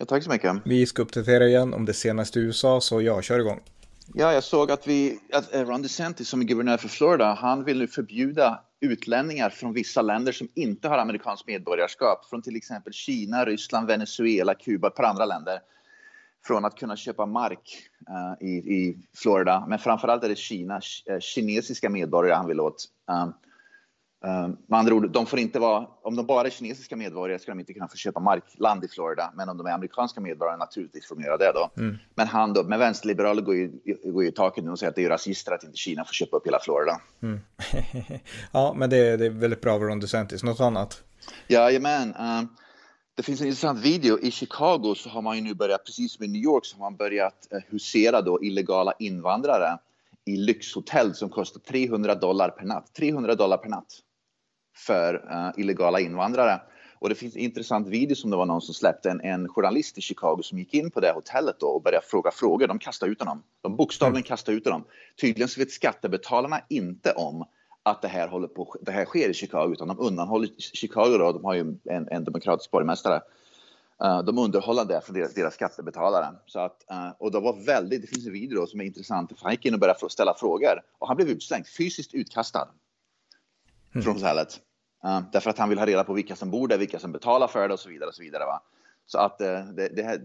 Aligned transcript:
Ja, 0.00 0.06
tack 0.06 0.22
så 0.24 0.30
mycket. 0.30 0.56
Vi 0.64 0.86
ska 0.86 1.02
uppdatera 1.02 1.46
igen 1.48 1.74
om 1.74 1.84
det 1.84 1.94
senaste 1.94 2.40
i 2.40 2.42
USA, 2.42 2.80
så 2.80 3.02
jag 3.02 3.24
kör 3.24 3.38
igång. 3.38 3.60
Ja, 4.14 4.32
jag 4.32 4.44
såg 4.44 4.70
att, 4.70 4.86
vi, 4.86 5.18
att 5.32 5.54
Ron 5.54 5.82
DeSantis 5.82 6.28
som 6.28 6.40
är 6.40 6.44
guvernör 6.44 6.76
för 6.76 6.88
Florida, 6.88 7.34
han 7.34 7.64
vill 7.64 7.78
nu 7.78 7.88
förbjuda 7.88 8.60
utlänningar 8.80 9.50
från 9.50 9.72
vissa 9.72 10.02
länder 10.02 10.32
som 10.32 10.48
inte 10.54 10.88
har 10.88 10.98
amerikanskt 10.98 11.46
medborgarskap, 11.46 12.26
från 12.30 12.42
till 12.42 12.56
exempel 12.56 12.92
Kina, 12.92 13.44
Ryssland, 13.44 13.86
Venezuela, 13.86 14.54
Kuba, 14.54 14.90
par 14.90 15.04
andra 15.04 15.26
länder, 15.26 15.58
från 16.46 16.64
att 16.64 16.78
kunna 16.78 16.96
köpa 16.96 17.26
mark 17.26 17.78
uh, 18.10 18.48
i, 18.48 18.52
i 18.52 18.98
Florida. 19.16 19.64
Men 19.68 19.78
framförallt 19.78 20.24
är 20.24 20.28
det 20.28 20.38
Kina, 20.38 20.80
uh, 21.10 21.18
kinesiska 21.20 21.90
medborgare 21.90 22.36
han 22.36 22.46
vill 22.46 22.60
åt. 22.60 22.84
Um, 23.24 23.32
med 24.66 24.78
andra 24.78 24.94
ord, 24.94 25.10
de 25.10 25.26
får 25.26 25.38
inte 25.38 25.58
vara, 25.58 25.86
om 26.02 26.16
de 26.16 26.26
bara 26.26 26.46
är 26.46 26.50
kinesiska 26.50 26.96
medborgare 26.96 27.38
ska 27.38 27.50
de 27.50 27.60
inte 27.60 27.72
kunna 27.72 27.88
få 27.88 27.96
köpa 27.96 28.20
markland 28.20 28.84
i 28.84 28.88
Florida, 28.88 29.32
men 29.36 29.48
om 29.48 29.56
de 29.56 29.66
är 29.66 29.70
amerikanska 29.70 30.20
medborgare 30.20 30.56
naturligtvis 30.56 31.08
får 31.08 31.16
de 31.16 31.22
göra 31.22 31.36
det 31.36 31.52
då. 31.54 31.70
Mm. 31.76 31.98
Men 32.14 32.26
han 32.26 32.52
då, 32.52 32.62
med 32.62 32.78
vänsterliberaler 32.78 33.42
går 33.42 33.54
ju, 33.54 33.72
går 34.04 34.22
ju 34.22 34.28
i 34.28 34.32
taket 34.32 34.64
nu 34.64 34.70
och 34.70 34.78
säger 34.78 34.90
att 34.90 34.96
det 34.96 35.04
är 35.04 35.08
rasister 35.08 35.52
att 35.52 35.64
inte 35.64 35.76
Kina 35.76 36.04
får 36.04 36.12
köpa 36.12 36.36
upp 36.36 36.46
hela 36.46 36.58
Florida. 36.58 37.00
Mm. 37.22 37.40
ja, 38.52 38.74
men 38.76 38.90
det, 38.90 39.16
det, 39.16 39.26
är 39.26 39.30
väldigt 39.30 39.60
bra 39.60 39.74
av 39.74 39.82
Ron 39.82 40.00
DeSantis. 40.00 40.42
Något 40.42 40.60
annat? 40.60 41.02
Jajamän. 41.48 42.08
Uh, 42.08 42.42
det 43.14 43.22
finns 43.22 43.40
en 43.40 43.46
intressant 43.46 43.80
video. 43.80 44.18
I 44.18 44.30
Chicago 44.30 44.94
så 44.96 45.08
har 45.08 45.22
man 45.22 45.36
ju 45.36 45.42
nu 45.42 45.54
börjat, 45.54 45.84
precis 45.84 46.12
som 46.12 46.24
i 46.24 46.28
New 46.28 46.42
York, 46.42 46.66
så 46.66 46.76
har 46.76 46.80
man 46.80 46.96
börjat 46.96 47.48
uh, 47.54 47.58
husera 47.68 48.22
då 48.22 48.42
illegala 48.42 48.92
invandrare 48.98 49.78
i 50.24 50.36
lyxhotell 50.36 51.14
som 51.14 51.28
kostar 51.28 51.60
300 51.60 52.14
dollar 52.14 52.48
per 52.48 52.64
natt. 52.64 52.94
300 52.94 53.34
dollar 53.34 53.56
per 53.56 53.68
natt 53.68 54.02
för 54.86 55.14
uh, 55.14 55.60
illegala 55.60 56.00
invandrare. 56.00 56.60
Och 56.98 57.08
det 57.08 57.14
finns 57.14 57.34
en 57.36 57.40
intressant 57.40 57.88
video 57.88 58.16
som 58.16 58.30
det 58.30 58.36
var 58.36 58.46
någon 58.46 58.60
som 58.60 58.74
släppte, 58.74 59.10
en, 59.10 59.20
en 59.20 59.48
journalist 59.48 59.98
i 59.98 60.00
Chicago 60.00 60.42
som 60.42 60.58
gick 60.58 60.74
in 60.74 60.90
på 60.90 61.00
det 61.00 61.12
hotellet 61.12 61.56
då 61.60 61.66
och 61.66 61.82
började 61.82 62.06
fråga 62.06 62.30
frågor. 62.30 62.66
De 62.66 62.78
kastade 62.78 63.12
ut 63.12 63.20
honom. 63.20 63.42
De 63.62 63.76
bokstavligen 63.76 64.16
mm. 64.16 64.28
kastade 64.28 64.56
ut 64.56 64.64
honom. 64.64 64.84
Tydligen 65.20 65.48
så 65.48 65.60
vet 65.60 65.70
skattebetalarna 65.70 66.60
inte 66.68 67.12
om 67.12 67.44
att 67.82 68.02
det 68.02 68.08
här, 68.08 68.28
håller 68.28 68.48
på, 68.48 68.76
det 68.80 68.92
här 68.92 69.04
sker 69.04 69.28
i 69.28 69.34
Chicago, 69.34 69.72
utan 69.72 69.88
de 69.88 69.98
undanhåller 69.98 70.48
Chicago 70.58 71.18
då, 71.18 71.32
de 71.32 71.44
har 71.44 71.54
ju 71.54 71.60
en, 71.84 72.08
en 72.10 72.24
demokratisk 72.24 72.70
borgmästare. 72.70 73.22
Uh, 74.04 74.22
de 74.22 74.38
underhåller 74.38 74.84
det 74.84 75.00
för 75.00 75.12
deras, 75.12 75.34
deras 75.34 75.54
skattebetalare. 75.54 76.26
Så 76.46 76.60
att, 76.60 76.84
uh, 76.92 77.10
och 77.18 77.32
det 77.32 77.40
var 77.40 77.66
väldigt, 77.66 78.02
det 78.02 78.06
finns 78.06 78.26
en 78.26 78.32
video 78.32 78.60
då 78.60 78.66
som 78.66 78.80
är 78.80 78.84
intressant, 78.84 79.38
för 79.38 79.42
han 79.42 79.52
gick 79.52 79.66
in 79.66 79.74
och 79.74 79.80
började 79.80 80.10
ställa 80.10 80.34
frågor 80.34 80.82
och 80.98 81.08
han 81.08 81.16
blev 81.16 81.28
utslängd, 81.28 81.66
fysiskt 81.66 82.14
utkastad 82.14 82.68
mm. 83.94 84.04
från 84.04 84.14
hotellet. 84.14 84.60
Uh, 85.04 85.20
därför 85.32 85.50
att 85.50 85.58
han 85.58 85.68
vill 85.68 85.78
ha 85.78 85.86
reda 85.86 86.04
på 86.04 86.12
vilka 86.12 86.36
som 86.36 86.50
bor 86.50 86.68
där, 86.68 86.78
vilka 86.78 86.98
som 86.98 87.12
betalar 87.12 87.46
för 87.46 87.68
det 87.68 87.74
och 87.74 87.80
så 87.80 87.88
vidare. 87.88 88.08
Och 88.08 88.14
så 88.14 88.22
vidare 88.22 88.44
va? 88.44 88.62
Så 89.06 89.18
att 89.18 89.40
uh, 89.40 89.74
det, 89.74 89.88
det 89.96 90.02
här, 90.02 90.20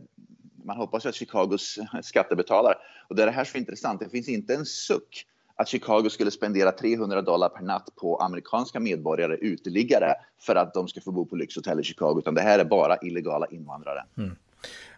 man 0.64 0.78
hoppas 0.78 1.06
ju 1.06 1.10
att 1.10 1.16
Chicagos 1.16 1.80
skattebetalare, 2.04 2.76
och 3.08 3.16
det 3.16 3.22
är 3.22 3.26
det 3.26 3.32
här 3.32 3.44
som 3.44 3.58
är 3.58 3.60
intressant, 3.60 4.00
det 4.00 4.10
finns 4.10 4.30
inte 4.30 4.54
en 4.54 4.66
suck 4.66 5.26
att 5.56 5.68
Chicago 5.68 6.10
skulle 6.10 6.32
spendera 6.32 6.72
300 6.72 7.22
dollar 7.22 7.50
per 7.50 7.64
natt 7.64 7.90
på 7.96 8.18
amerikanska 8.18 8.80
medborgare, 8.80 9.38
uteliggare, 9.38 10.14
för 10.40 10.56
att 10.56 10.74
de 10.74 10.88
ska 10.88 11.02
få 11.02 11.12
bo 11.12 11.26
på 11.26 11.36
lyxhotell 11.36 11.80
i 11.80 11.84
Chicago, 11.84 12.20
utan 12.20 12.36
det 12.36 12.42
här 12.42 12.60
är 12.60 12.66
bara 12.66 12.98
illegala 12.98 13.48
invandrare. 13.48 14.04
Mm. 14.18 14.36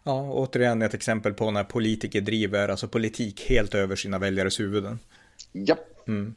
Ja, 0.03 0.31
återigen 0.31 0.81
ett 0.81 0.93
exempel 0.93 1.33
på 1.33 1.51
när 1.51 1.63
politiker 1.63 2.21
driver 2.21 2.69
alltså 2.69 2.87
politik 2.87 3.49
helt 3.49 3.75
över 3.75 3.95
sina 3.95 4.19
väljares 4.19 4.59
huvuden. 4.59 4.99
Ja. 5.51 5.75
Mm. 6.07 6.35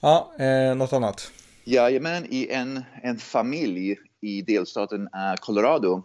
Ja, 0.00 0.32
eh, 0.38 0.74
något 0.74 0.92
annat? 0.92 1.32
Jajamän, 1.66 2.26
i 2.30 2.48
en, 2.50 2.84
en 3.02 3.18
familj 3.18 3.96
i 4.20 4.42
delstaten 4.42 5.02
eh, 5.02 5.34
Colorado 5.40 6.02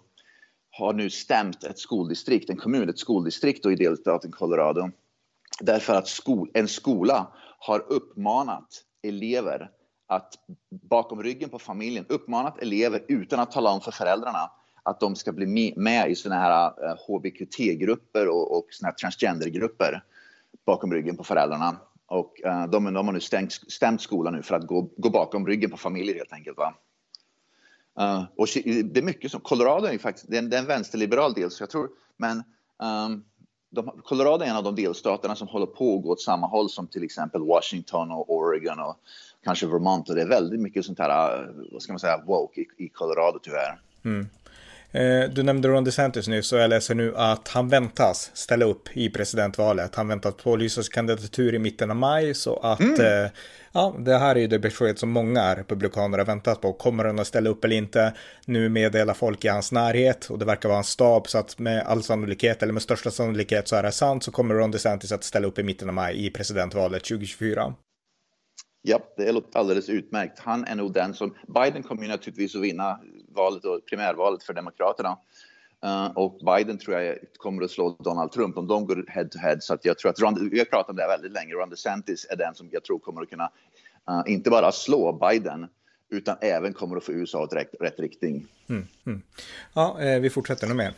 har 0.71 0.93
nu 0.93 1.09
stämt 1.09 1.63
ett 1.63 1.79
skoldistrikt, 1.79 2.49
en 2.49 2.57
kommun, 2.57 2.89
ett 2.89 2.99
skoldistrikt 2.99 3.65
i 3.65 3.75
delstaten 3.75 4.31
Colorado. 4.31 4.89
Därför 5.59 5.95
att 5.95 6.07
skol, 6.07 6.51
en 6.53 6.67
skola 6.67 7.27
har 7.59 7.79
uppmanat 7.79 8.83
elever 9.03 9.71
att 10.07 10.33
bakom 10.89 11.23
ryggen 11.23 11.49
på 11.49 11.59
familjen 11.59 12.05
uppmanat 12.09 12.61
elever 12.61 13.05
utan 13.07 13.39
att 13.39 13.51
tala 13.51 13.71
om 13.71 13.81
för 13.81 13.91
föräldrarna 13.91 14.51
att 14.83 14.99
de 14.99 15.15
ska 15.15 15.31
bli 15.31 15.73
med 15.75 16.11
i 16.11 16.15
såna 16.15 16.35
här 16.35 16.65
eh, 16.65 16.95
HBQT-grupper 17.07 18.27
och, 18.27 18.57
och 18.57 18.65
såna 18.69 18.87
här 18.87 18.95
transgendergrupper 18.95 20.03
bakom 20.65 20.93
ryggen 20.93 21.17
på 21.17 21.23
föräldrarna. 21.23 21.77
Och 22.09 22.41
eh, 22.45 22.67
de, 22.67 22.93
de 22.93 23.05
har 23.05 23.13
nu 23.13 23.19
stängt, 23.19 23.51
stämt 23.53 24.01
skolan 24.01 24.33
nu 24.33 24.43
för 24.43 24.55
att 24.55 24.67
gå, 24.67 24.89
gå 24.97 25.09
bakom 25.09 25.47
ryggen 25.47 25.69
på 25.69 25.77
familjer 25.77 26.15
helt 26.15 26.33
enkelt. 26.33 26.57
Va? 26.57 26.73
Uh, 27.99 28.23
och 28.35 28.47
det 28.83 28.99
är 28.99 29.01
mycket 29.01 29.31
som, 29.31 29.41
Colorado 29.41 29.85
är 29.85 29.91
ju 29.91 29.99
faktiskt, 29.99 30.27
det 30.29 30.37
är 30.37 30.39
en, 30.39 30.49
det 30.49 30.57
är 30.57 30.61
en 30.61 30.67
vänsterliberal 30.67 31.33
del, 31.33 31.51
så 31.51 31.63
jag 31.63 31.69
tror, 31.69 31.89
men 32.17 32.43
um, 33.07 33.23
de, 33.69 34.01
Colorado 34.03 34.43
är 34.43 34.49
en 34.49 34.55
av 34.55 34.63
de 34.63 34.75
delstaterna 34.75 35.35
som 35.35 35.47
håller 35.47 35.65
på 35.65 35.95
att 35.95 36.03
gå 36.03 36.11
åt 36.11 36.21
samma 36.21 36.47
håll 36.47 36.69
som 36.69 36.87
till 36.87 37.03
exempel 37.03 37.41
Washington 37.41 38.11
och 38.11 38.33
Oregon 38.33 38.79
och 38.79 38.99
kanske 39.43 39.67
Vermont. 39.67 40.09
Och 40.09 40.15
det 40.15 40.21
är 40.21 40.27
väldigt 40.27 40.59
mycket 40.59 40.85
sånt 40.85 40.99
här, 40.99 41.43
eh, 41.43 41.49
vad 41.71 41.81
ska 41.81 41.93
man 41.93 41.99
säga, 41.99 42.23
woke 42.25 42.61
i, 42.61 42.67
i 42.77 42.89
Colorado 42.89 43.39
tyvärr. 43.43 43.81
Mm. 44.05 44.27
Eh, 44.91 45.29
du 45.29 45.43
nämnde 45.43 45.67
Ron 45.67 45.83
DeSantis 45.83 46.27
nyss 46.27 46.53
och 46.53 46.59
jag 46.59 46.69
läser 46.69 46.95
nu 46.95 47.13
att 47.15 47.47
han 47.47 47.69
väntas 47.69 48.31
ställa 48.33 48.65
upp 48.65 48.97
i 48.97 49.09
presidentvalet. 49.09 49.95
Han 49.95 50.07
väntas 50.07 50.35
pålysa 50.35 50.83
sin 50.83 50.91
kandidatur 50.91 51.55
i 51.55 51.59
mitten 51.59 51.89
av 51.89 51.95
maj 51.95 52.33
så 52.33 52.55
att 52.55 52.79
mm. 52.79 53.01
eh, 53.01 53.31
ja, 53.71 53.95
det 53.99 54.17
här 54.17 54.35
är 54.35 54.39
ju 54.39 54.47
det 54.47 54.59
besked 54.59 54.99
som 54.99 55.09
många 55.09 55.55
republikaner 55.55 56.17
har 56.17 56.25
väntat 56.25 56.61
på. 56.61 56.73
Kommer 56.73 57.05
han 57.05 57.19
att 57.19 57.27
ställa 57.27 57.49
upp 57.49 57.63
eller 57.63 57.75
inte? 57.75 58.13
Nu 58.45 58.69
meddelar 58.69 59.13
folk 59.13 59.45
i 59.45 59.47
hans 59.47 59.71
närhet 59.71 60.25
och 60.29 60.39
det 60.39 60.45
verkar 60.45 60.69
vara 60.69 60.77
hans 60.77 60.89
stab 60.89 61.27
så 61.27 61.37
att 61.37 61.59
med 61.59 61.83
all 61.83 62.03
sannolikhet 62.03 62.63
eller 62.63 62.73
med 62.73 62.81
största 62.81 63.11
sannolikhet 63.11 63.67
så 63.67 63.75
är 63.75 63.83
det 63.83 63.91
sant 63.91 64.23
så 64.23 64.31
kommer 64.31 64.55
Ron 64.55 64.71
DeSantis 64.71 65.11
att 65.11 65.23
ställa 65.23 65.47
upp 65.47 65.59
i 65.59 65.63
mitten 65.63 65.89
av 65.89 65.95
maj 65.95 66.25
i 66.25 66.29
presidentvalet 66.29 67.03
2024. 67.03 67.73
Ja, 68.81 68.99
det 69.17 69.31
låter 69.31 69.59
alldeles 69.59 69.89
utmärkt. 69.89 70.39
Han 70.39 70.65
är 70.65 70.75
nog 70.75 70.93
den 70.93 71.13
som... 71.13 71.35
Biden 71.53 71.83
kommer 71.83 72.03
ju 72.03 72.07
naturligtvis 72.09 72.55
att 72.55 72.61
vinna 72.61 72.99
valet 73.39 73.65
och 73.65 73.85
primärvalet 73.85 74.43
för 74.43 74.53
Demokraterna. 74.53 75.17
Uh, 75.85 76.17
och 76.17 76.39
Biden 76.45 76.77
tror 76.77 76.99
jag 76.99 77.17
kommer 77.37 77.63
att 77.63 77.71
slå 77.71 77.97
Donald 77.99 78.31
Trump 78.31 78.57
om 78.57 78.67
de 78.67 78.85
går 78.85 79.05
head 79.07 79.25
to 79.25 79.39
head. 79.39 79.57
Så 79.59 79.73
att 79.73 79.85
jag 79.85 79.97
tror 79.97 80.11
att 80.11 80.19
Ron, 80.19 80.49
vi 80.51 80.57
har 80.57 80.65
pratat 80.65 80.89
om 80.89 80.95
det 80.95 81.07
väldigt 81.07 81.31
länge. 81.31 81.53
Ron 81.53 81.69
DeSantis 81.69 82.27
är 82.29 82.35
den 82.35 82.55
som 82.55 82.69
jag 82.71 82.83
tror 82.83 82.99
kommer 82.99 83.21
att 83.21 83.29
kunna 83.29 83.51
uh, 84.09 84.23
inte 84.25 84.49
bara 84.49 84.71
slå 84.71 85.13
Biden 85.13 85.67
utan 86.09 86.37
även 86.41 86.73
kommer 86.73 86.97
att 86.97 87.03
få 87.03 87.11
USA 87.11 87.43
åt 87.43 87.53
rätt, 87.53 87.71
rätt 87.79 87.99
riktning. 87.99 88.47
Mm, 88.69 88.87
mm. 89.05 89.21
Ja, 89.73 90.01
eh, 90.01 90.19
vi 90.19 90.29
fortsätter 90.29 90.67
nu 90.67 90.73
mer. 90.73 90.93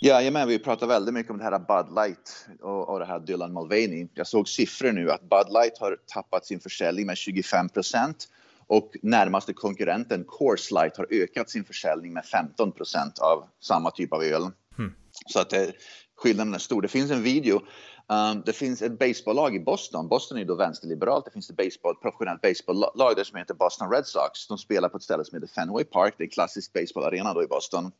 Jajamän, 0.00 0.48
vi 0.48 0.58
pratar 0.58 0.86
väldigt 0.86 1.14
mycket 1.14 1.30
om 1.30 1.38
det 1.38 1.44
här 1.44 1.58
Bud 1.58 1.94
Light 1.94 2.48
och, 2.60 2.88
och 2.88 2.98
det 2.98 3.04
här 3.04 3.20
Dylan 3.20 3.52
Mulvaney. 3.52 4.08
Jag 4.14 4.26
såg 4.26 4.48
siffror 4.48 4.92
nu 4.92 5.10
att 5.10 5.20
Bud 5.20 5.52
Light 5.52 5.78
har 5.80 5.96
tappat 6.06 6.46
sin 6.46 6.60
försäljning 6.60 7.06
med 7.06 7.16
25 7.16 7.68
procent 7.68 8.28
och 8.68 8.96
närmaste 9.02 9.52
konkurrenten 9.52 10.24
Coors 10.24 10.70
Light 10.70 10.96
har 10.96 11.06
ökat 11.10 11.50
sin 11.50 11.64
försäljning 11.64 12.12
med 12.12 12.24
15 12.24 12.72
procent 12.72 13.18
av 13.18 13.44
samma 13.60 13.90
typ 13.90 14.12
av 14.12 14.22
öl. 14.22 14.42
Mm. 14.78 14.94
Så 15.26 15.40
att 15.40 15.50
det, 15.50 15.64
eh, 15.64 15.72
skillnaden 16.16 16.54
är 16.54 16.58
stor. 16.58 16.82
Det 16.82 16.88
finns 16.88 17.10
en 17.10 17.22
video. 17.22 17.62
Um, 18.06 18.42
det 18.46 18.52
finns 18.52 18.82
ett 18.82 18.98
baseballlag 18.98 19.56
i 19.56 19.60
Boston. 19.60 20.08
Boston 20.08 20.38
är 20.38 20.44
då 20.44 20.54
vänsterliberalt. 20.54 21.24
Det 21.24 21.30
finns 21.30 21.50
ett 21.50 21.56
baseball, 21.56 21.94
professionellt 21.94 22.40
baseballlag 22.40 23.16
där 23.16 23.24
som 23.24 23.38
heter 23.38 23.54
Boston 23.54 23.90
Red 23.90 24.06
Sox. 24.06 24.46
De 24.48 24.58
spelar 24.58 24.88
på 24.88 24.96
ett 24.96 25.02
ställe 25.02 25.24
som 25.24 25.36
heter 25.36 25.54
Fenway 25.54 25.84
Park. 25.84 26.14
Det 26.18 26.22
är 26.22 26.26
en 26.26 26.30
klassisk 26.30 26.72
baseballarena 26.72 27.34
då 27.34 27.42
i 27.42 27.46
Boston. 27.46 27.92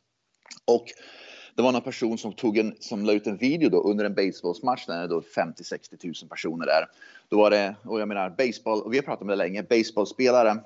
Och 0.65 0.85
det 1.55 1.61
var 1.61 1.71
någon 1.71 1.81
person 1.81 2.17
som, 2.17 2.33
tog 2.33 2.57
en, 2.57 2.75
som 2.79 3.05
la 3.05 3.13
ut 3.13 3.27
en 3.27 3.37
video 3.37 3.69
då 3.69 3.81
under 3.81 4.05
en 4.05 4.13
baseballsmatch 4.13 4.85
där 4.85 5.07
det 5.07 5.15
50-60 5.15 6.23
000 6.23 6.29
personer 6.29 6.65
där. 6.65 6.85
Då 7.29 7.37
var 7.37 7.51
det, 7.51 7.75
och 7.83 8.01
jag 8.01 8.07
menar 8.07 8.29
baseball, 8.29 8.81
och 8.81 8.93
vi 8.93 8.97
har 8.97 9.03
pratat 9.03 9.21
om 9.21 9.27
det 9.27 9.35
länge, 9.35 9.63
baseballspelare 9.63 10.57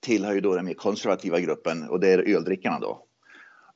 tillhör 0.00 0.34
ju 0.34 0.40
då 0.40 0.54
den 0.54 0.64
mer 0.64 0.74
konservativa 0.74 1.40
gruppen 1.40 1.88
och 1.88 2.00
det 2.00 2.08
är 2.08 2.36
öldrickarna 2.36 2.78
då. 2.80 3.04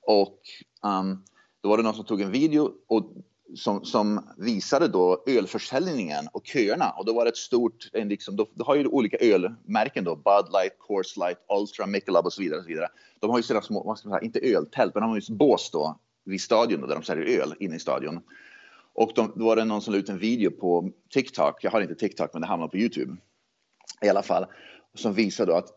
Och 0.01 0.39
um, 0.83 1.25
då 1.61 1.69
var 1.69 1.77
det 1.77 1.83
någon 1.83 1.95
som 1.95 2.05
tog 2.05 2.21
en 2.21 2.31
video 2.31 2.71
och 2.87 3.13
som, 3.55 3.85
som, 3.85 4.21
visade 4.37 4.89
då 4.89 5.25
ölförsäljningen 5.27 6.29
och 6.33 6.47
köerna. 6.47 6.91
Och 6.99 7.05
då 7.07 7.15
var 7.15 7.25
det 7.25 7.29
ett 7.29 7.37
stort, 7.37 7.91
en 7.93 8.09
liksom, 8.09 8.37
då, 8.37 8.47
då 8.55 8.65
har 8.65 8.75
ju 8.75 8.87
olika 8.87 9.17
ölmärken 9.17 10.05
då, 10.05 10.17
Bud 10.17 10.53
Light, 10.53 10.79
Coors 10.79 11.17
Light, 11.17 11.39
Ultra, 11.61 11.87
Michelob 11.87 12.27
och 12.27 12.33
så 12.33 12.43
vidare. 12.43 12.59
Och 12.59 12.65
så 12.65 12.69
vidare. 12.69 12.89
De 13.21 13.31
har 13.31 13.39
ju 13.39 13.43
sina 13.43 13.63
små, 13.63 13.83
vad 13.83 13.99
ska 13.99 14.09
man 14.09 14.19
säga, 14.19 14.27
inte 14.27 14.41
öltält, 14.41 14.95
men 14.95 15.03
de 15.03 15.11
har 15.11 15.21
ju 15.21 15.35
bås 15.35 15.71
då 15.71 15.99
vid 16.25 16.41
stadion 16.41 16.81
där 16.81 16.95
de 16.95 17.03
säljer 17.03 17.41
öl 17.41 17.55
inne 17.61 17.77
i 17.77 17.79
stadion. 17.79 18.21
Och 18.95 19.13
de, 19.15 19.33
då 19.37 19.45
var 19.45 19.57
det 19.57 19.65
någon 19.65 19.83
som 19.83 19.93
la 19.93 19.99
ut 19.99 20.09
en 20.09 20.19
video 20.19 20.51
på 20.51 20.91
TikTok. 21.11 21.65
Jag 21.65 21.71
har 21.71 21.81
inte 21.81 21.95
TikTok, 21.95 22.31
men 22.33 22.43
det 22.43 22.49
hamnade 22.49 22.71
på 22.71 22.79
Youtube 22.79 23.17
i 24.03 24.09
alla 24.09 24.23
fall 24.23 24.47
som 24.95 25.15
visar 25.15 25.47
då 25.47 25.55
att, 25.55 25.69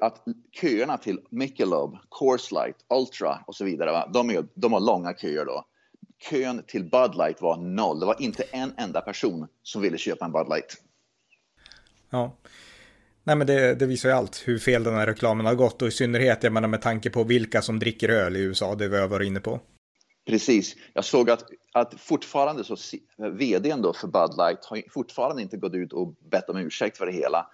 att 0.00 0.24
köerna 0.60 0.98
till 0.98 1.20
Michelob, 1.30 1.98
Coors 2.08 2.52
Light, 2.52 2.76
Ultra 2.94 3.38
och 3.46 3.54
så 3.54 3.64
vidare, 3.64 3.92
va? 3.92 4.10
De, 4.12 4.30
är, 4.30 4.46
de 4.54 4.72
har 4.72 4.80
långa 4.80 5.14
köer 5.14 5.44
då. 5.44 5.64
Kön 6.30 6.62
till 6.66 6.82
Bud 6.82 7.14
Light 7.14 7.40
var 7.40 7.56
noll. 7.56 8.00
Det 8.00 8.06
var 8.06 8.22
inte 8.22 8.42
en 8.42 8.72
enda 8.76 9.00
person 9.00 9.48
som 9.62 9.82
ville 9.82 9.98
köpa 9.98 10.24
en 10.24 10.32
Bud 10.32 10.48
Light. 10.48 10.82
Ja. 12.10 12.36
Nej 13.24 13.36
men 13.36 13.46
det, 13.46 13.74
det, 13.74 13.86
visar 13.86 14.08
ju 14.08 14.14
allt 14.14 14.42
hur 14.44 14.58
fel 14.58 14.84
den 14.84 14.94
här 14.94 15.06
reklamen 15.06 15.46
har 15.46 15.54
gått 15.54 15.82
och 15.82 15.88
i 15.88 15.90
synnerhet 15.90 16.42
jag 16.42 16.52
menar 16.52 16.68
med 16.68 16.82
tanke 16.82 17.10
på 17.10 17.24
vilka 17.24 17.62
som 17.62 17.78
dricker 17.78 18.08
öl 18.08 18.36
i 18.36 18.40
USA, 18.40 18.74
det 18.74 18.88
vi 18.88 19.00
har 19.00 19.08
varit 19.08 19.26
inne 19.26 19.40
på. 19.40 19.60
Precis. 20.26 20.76
Jag 20.92 21.04
såg 21.04 21.30
att, 21.30 21.44
att 21.72 22.00
fortfarande 22.00 22.64
så 22.64 22.76
vdn 23.16 23.82
då 23.82 23.92
för 23.92 24.08
Bud 24.08 24.36
Light 24.36 24.64
har 24.64 24.82
fortfarande 24.90 25.42
inte 25.42 25.56
gått 25.56 25.74
ut 25.74 25.92
och 25.92 26.14
bett 26.30 26.48
om 26.48 26.56
ursäkt 26.56 26.98
för 26.98 27.06
det 27.06 27.12
hela. 27.12 27.46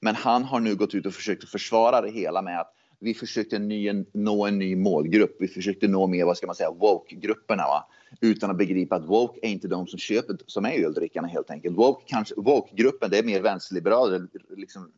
Men 0.00 0.14
han 0.14 0.44
har 0.44 0.60
nu 0.60 0.74
gått 0.74 0.94
ut 0.94 1.06
och 1.06 1.14
försökt 1.14 1.48
försvara 1.48 2.00
det 2.00 2.10
hela 2.10 2.42
med 2.42 2.60
att 2.60 2.74
vi 3.00 3.14
försökte 3.14 3.58
ny, 3.58 4.04
nå 4.12 4.46
en 4.46 4.58
ny 4.58 4.76
målgrupp. 4.76 5.36
Vi 5.40 5.48
försökte 5.48 5.88
nå 5.88 6.06
mer, 6.06 6.24
vad 6.24 6.36
ska 6.36 6.46
man 6.46 6.56
säga, 6.56 6.70
woke-grupperna. 6.70 7.62
Va? 7.62 7.88
Utan 8.20 8.50
att 8.50 8.58
begripa 8.58 8.96
att 8.96 9.04
woke 9.04 9.40
är 9.42 9.48
inte 9.48 9.68
de 9.68 9.86
som 9.86 9.98
köper, 9.98 10.36
som 10.46 10.64
är 10.64 10.84
öldrickarna 10.84 11.28
helt 11.28 11.50
enkelt. 11.50 11.76
Woke, 11.76 12.24
woke-gruppen, 12.36 13.10
det 13.10 13.18
är 13.18 13.22
mer 13.22 13.40
vänsterliberaler, 13.40 14.26
liksom 14.56 14.92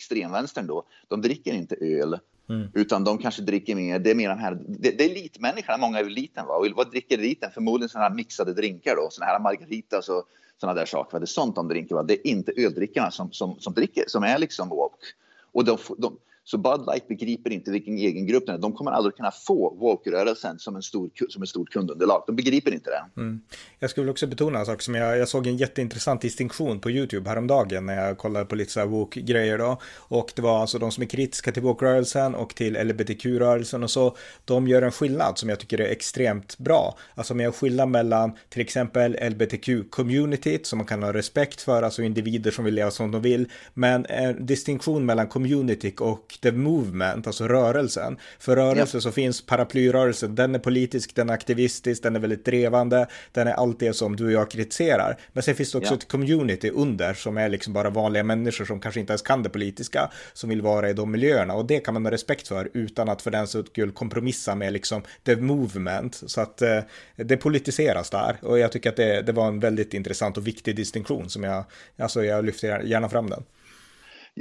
extremvänstern 0.00 0.66
då. 0.66 0.82
De 1.08 1.22
dricker 1.22 1.54
inte 1.54 1.76
öl. 1.80 2.18
Mm. 2.48 2.68
Utan 2.74 3.04
de 3.04 3.18
kanske 3.18 3.42
dricker 3.42 3.74
mer, 3.74 3.98
det 3.98 4.10
är 4.10 4.14
mer 4.14 4.28
de 4.28 4.38
här, 4.38 4.58
det, 4.68 4.90
det 4.98 5.04
är 5.04 5.10
elitmänniskorna, 5.10 5.78
många 5.78 5.98
är 5.98 6.04
eliten. 6.04 6.46
Va? 6.46 6.54
Och 6.56 6.66
vad 6.76 6.90
dricker 6.90 7.18
eliten? 7.18 7.50
Förmodligen 7.54 7.88
sådana 7.88 8.08
här 8.08 8.14
mixade 8.14 8.54
drinkar 8.54 8.96
då, 8.96 9.08
sådana 9.10 9.32
här 9.32 9.40
margaritas 9.40 10.08
och 10.08 10.24
sådana 10.60 10.80
där 10.80 10.86
saker. 10.86 11.12
Va? 11.12 11.18
Det 11.18 11.24
är 11.24 11.26
sånt 11.26 11.54
de 11.54 11.68
dricker. 11.68 11.94
Va? 11.94 12.02
Det 12.02 12.14
är 12.14 12.26
inte 12.26 12.52
öldrickarna 12.56 13.10
som, 13.10 13.32
som, 13.32 13.58
som 13.58 13.74
dricker, 13.74 14.04
som 14.06 14.24
är 14.24 14.38
liksom 14.38 14.68
woke. 14.68 15.06
Och 15.52 15.64
de, 15.64 15.78
de, 15.98 16.16
så 16.44 16.58
Bud 16.58 16.86
Light 16.86 17.08
begriper 17.08 17.50
inte 17.50 17.70
vilken 17.70 17.98
egen 17.98 18.26
grupp 18.26 18.46
den 18.46 18.54
är. 18.54 18.58
De 18.58 18.72
kommer 18.72 18.90
aldrig 18.90 19.16
kunna 19.16 19.30
få 19.30 19.76
woke-rörelsen 19.80 20.58
som 20.58 20.76
en 20.76 20.82
stor, 20.82 21.10
som 21.28 21.42
ett 21.42 21.48
stort 21.48 21.70
kundunderlag. 21.70 22.24
De 22.26 22.36
begriper 22.36 22.74
inte 22.74 22.90
det. 22.90 23.20
Mm. 23.20 23.40
Jag 23.78 23.90
skulle 23.90 24.10
också 24.10 24.26
betona 24.26 24.58
en 24.58 24.66
sak 24.66 24.82
som 24.82 24.94
jag, 24.94 25.18
jag 25.18 25.28
såg 25.28 25.46
en 25.46 25.56
jätteintressant 25.56 26.20
distinktion 26.20 26.80
på 26.80 26.90
YouTube 26.90 27.30
häromdagen 27.30 27.86
när 27.86 28.06
jag 28.06 28.18
kollade 28.18 28.44
på 28.44 28.54
lite 28.54 28.72
så 28.72 28.80
här 28.80 28.86
woke-grejer 28.86 29.58
då. 29.58 29.80
Och 29.96 30.32
det 30.36 30.42
var 30.42 30.60
alltså 30.60 30.78
de 30.78 30.92
som 30.92 31.02
är 31.02 31.06
kritiska 31.06 31.52
till 31.52 31.62
woke-rörelsen 31.62 32.34
och 32.34 32.54
till 32.54 32.76
LBTQ-rörelsen 32.76 33.82
och 33.82 33.90
så. 33.90 34.16
De 34.44 34.68
gör 34.68 34.82
en 34.82 34.92
skillnad 34.92 35.38
som 35.38 35.48
jag 35.48 35.58
tycker 35.58 35.80
är 35.80 35.88
extremt 35.88 36.58
bra. 36.58 36.98
Alltså 37.14 37.34
med 37.34 37.46
en 37.46 37.52
skillnad 37.52 37.88
mellan 37.88 38.32
till 38.48 38.60
exempel 38.60 39.16
LBTQ-communityt 39.16 40.64
som 40.64 40.78
man 40.78 40.86
kan 40.86 41.02
ha 41.02 41.12
respekt 41.12 41.60
för, 41.60 41.82
alltså 41.82 42.02
individer 42.02 42.50
som 42.50 42.64
vill 42.64 42.74
leva 42.74 42.90
som 42.90 43.10
de 43.10 43.22
vill. 43.22 43.48
Men 43.74 44.06
en 44.06 44.46
distinktion 44.46 45.06
mellan 45.06 45.26
community 45.26 45.94
och 45.98 46.29
the 46.42 46.52
movement, 46.52 47.26
alltså 47.26 47.48
rörelsen. 47.48 48.18
För 48.38 48.56
rörelse 48.56 48.96
ja. 48.96 49.00
så 49.00 49.12
finns 49.12 49.46
paraplyrörelsen, 49.46 50.34
den 50.34 50.54
är 50.54 50.58
politisk, 50.58 51.14
den 51.14 51.30
är 51.30 51.34
aktivistisk, 51.34 52.02
den 52.02 52.16
är 52.16 52.20
väldigt 52.20 52.44
drevande, 52.44 53.06
den 53.32 53.46
är 53.46 53.52
allt 53.52 53.80
det 53.80 53.92
som 53.92 54.16
du 54.16 54.24
och 54.24 54.32
jag 54.32 54.50
kritiserar. 54.50 55.16
Men 55.32 55.42
sen 55.42 55.54
finns 55.54 55.72
det 55.72 55.78
också 55.78 55.94
ja. 55.94 55.98
ett 55.98 56.08
community 56.08 56.70
under 56.70 57.14
som 57.14 57.36
är 57.36 57.48
liksom 57.48 57.72
bara 57.72 57.90
vanliga 57.90 58.22
människor 58.22 58.64
som 58.64 58.80
kanske 58.80 59.00
inte 59.00 59.12
ens 59.12 59.22
kan 59.22 59.42
det 59.42 59.48
politiska, 59.48 60.10
som 60.32 60.50
vill 60.50 60.62
vara 60.62 60.90
i 60.90 60.92
de 60.92 61.10
miljöerna 61.10 61.54
och 61.54 61.64
det 61.64 61.80
kan 61.80 61.94
man 61.94 62.04
ha 62.04 62.12
respekt 62.12 62.48
för 62.48 62.70
utan 62.74 63.08
att 63.08 63.22
för 63.22 63.30
den 63.30 63.46
skull 63.46 63.92
kompromissa 63.92 64.54
med 64.54 64.72
liksom 64.72 65.02
the 65.24 65.36
movement. 65.36 66.22
Så 66.26 66.40
att 66.40 66.62
eh, 66.62 66.80
det 67.16 67.36
politiseras 67.36 68.10
där 68.10 68.36
och 68.42 68.58
jag 68.58 68.72
tycker 68.72 68.90
att 68.90 68.96
det, 68.96 69.22
det 69.22 69.32
var 69.32 69.48
en 69.48 69.60
väldigt 69.60 69.94
intressant 69.94 70.36
och 70.36 70.46
viktig 70.46 70.76
distinktion 70.76 71.30
som 71.30 71.44
jag, 71.44 71.64
alltså 71.98 72.24
jag 72.24 72.44
lyfter 72.44 72.80
gärna 72.80 73.08
fram 73.08 73.30
den. 73.30 73.44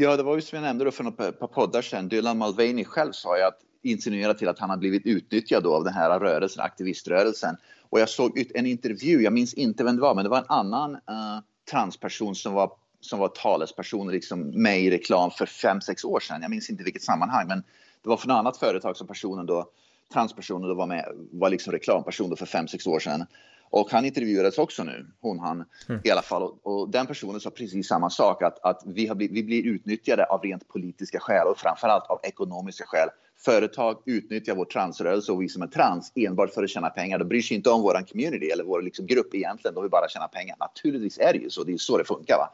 Ja, 0.02 0.18
det 0.18 0.24
var 0.24 0.36
ju 0.36 0.42
som 0.42 0.56
jag 0.56 0.64
nämnde 0.64 0.86
då 0.86 0.92
för 0.92 1.04
några 1.04 1.32
par 1.32 1.48
poddar 1.48 1.82
sedan. 1.82 2.08
Dylan 2.08 2.38
Mulvaney 2.38 2.86
själv 2.86 3.12
sa 3.12 3.38
ju 3.38 3.44
att 3.44 3.60
insinuera 3.82 4.34
till 4.34 4.48
att 4.48 4.60
han 4.60 4.70
har 4.70 4.78
blivit 4.78 5.06
utnyttjad 5.06 5.64
då 5.64 5.76
av 5.76 5.84
den 5.84 5.94
här 5.94 6.20
rörelsen, 6.20 6.64
aktiviströrelsen. 6.64 7.56
Och 7.90 8.00
jag 8.00 8.10
såg 8.10 8.52
en 8.56 8.66
intervju, 8.66 9.22
jag 9.22 9.34
minns 9.34 9.54
inte 9.54 9.84
vem 9.84 9.96
det 9.96 10.02
var, 10.02 10.16
men 10.16 10.24
det 10.24 10.30
var 10.30 10.38
en 10.38 10.46
annan 10.48 10.96
uh, 10.96 11.40
transperson 11.72 12.36
som 12.36 12.54
var, 12.54 12.72
som 13.00 13.20
var 13.20 13.28
talesperson 13.28 14.12
liksom 14.12 14.64
med 14.64 14.82
i 14.82 14.92
reklam 14.92 15.32
för 15.32 15.46
fem 15.46 15.82
sex 15.82 16.04
år 16.04 16.20
sedan. 16.20 16.42
Jag 16.42 16.52
minns 16.52 16.70
inte 16.70 16.84
vilket 16.84 17.04
sammanhang, 17.04 17.48
men 17.48 17.64
det 18.04 18.10
var 18.10 18.18
från 18.18 18.32
ett 18.32 18.38
annat 18.38 18.58
företag 18.58 18.98
som 18.98 19.08
personen 19.08 19.46
då, 19.46 19.70
transpersonen 20.14 20.70
då 20.70 20.76
var 20.76 20.88
med, 20.88 21.06
var 21.32 21.50
liksom 21.50 21.74
reklamperson 21.74 22.30
då 22.30 22.36
för 22.36 22.46
fem 22.46 22.68
sex 22.68 22.88
år 22.88 23.00
sedan. 23.00 23.26
Och 23.70 23.92
han 23.92 24.06
intervjuades 24.06 24.58
också 24.58 24.84
nu, 24.84 25.06
hon, 25.22 25.40
han 25.40 25.66
mm. 25.90 26.02
i 26.04 26.12
alla 26.12 26.22
fall. 26.22 26.44
Och, 26.44 26.60
och, 26.64 26.90
den 26.90 27.08
personen 27.08 27.40
sa 27.40 27.50
precis 27.50 27.88
samma 27.88 28.10
sak, 28.10 28.44
att, 28.44 28.66
att 28.66 28.84
vi, 28.86 29.08
har 29.08 29.16
blivit, 29.16 29.38
vi 29.38 29.44
blir 29.44 29.64
utnyttjade 29.64 30.26
av 30.26 30.42
rent 30.42 30.68
politiska 30.68 31.20
skäl 31.20 31.48
och 31.48 31.58
framförallt 31.58 32.06
av 32.06 32.20
ekonomiska 32.24 32.86
skäl. 32.88 33.10
Företag 33.38 34.02
utnyttjar 34.06 34.56
vår 34.56 34.66
transrörelse 34.66 35.32
och 35.32 35.42
vi 35.42 35.50
som 35.50 35.62
är 35.62 35.68
trans 35.68 36.12
enbart 36.16 36.54
för 36.54 36.64
att 36.64 36.70
tjäna 36.70 36.90
pengar. 36.90 37.20
De 37.20 37.28
bryr 37.28 37.42
sig 37.42 37.58
inte 37.58 37.70
om 37.70 37.82
vår 37.82 38.08
community 38.12 38.50
eller 38.50 38.64
vår 38.64 38.82
liksom, 38.82 39.06
grupp 39.06 39.36
egentligen, 39.36 39.76
de 39.76 39.84
vill 39.84 39.92
bara 39.92 40.10
tjäna 40.10 40.28
pengar. 40.28 40.56
Naturligtvis 40.60 41.18
är 41.18 41.34
det 41.34 41.40
ju 41.40 41.50
så, 41.50 41.64
det 41.64 41.74
är 41.74 41.78
så 41.78 41.98
det 41.98 42.06
funkar. 42.06 42.38
Va? 42.38 42.50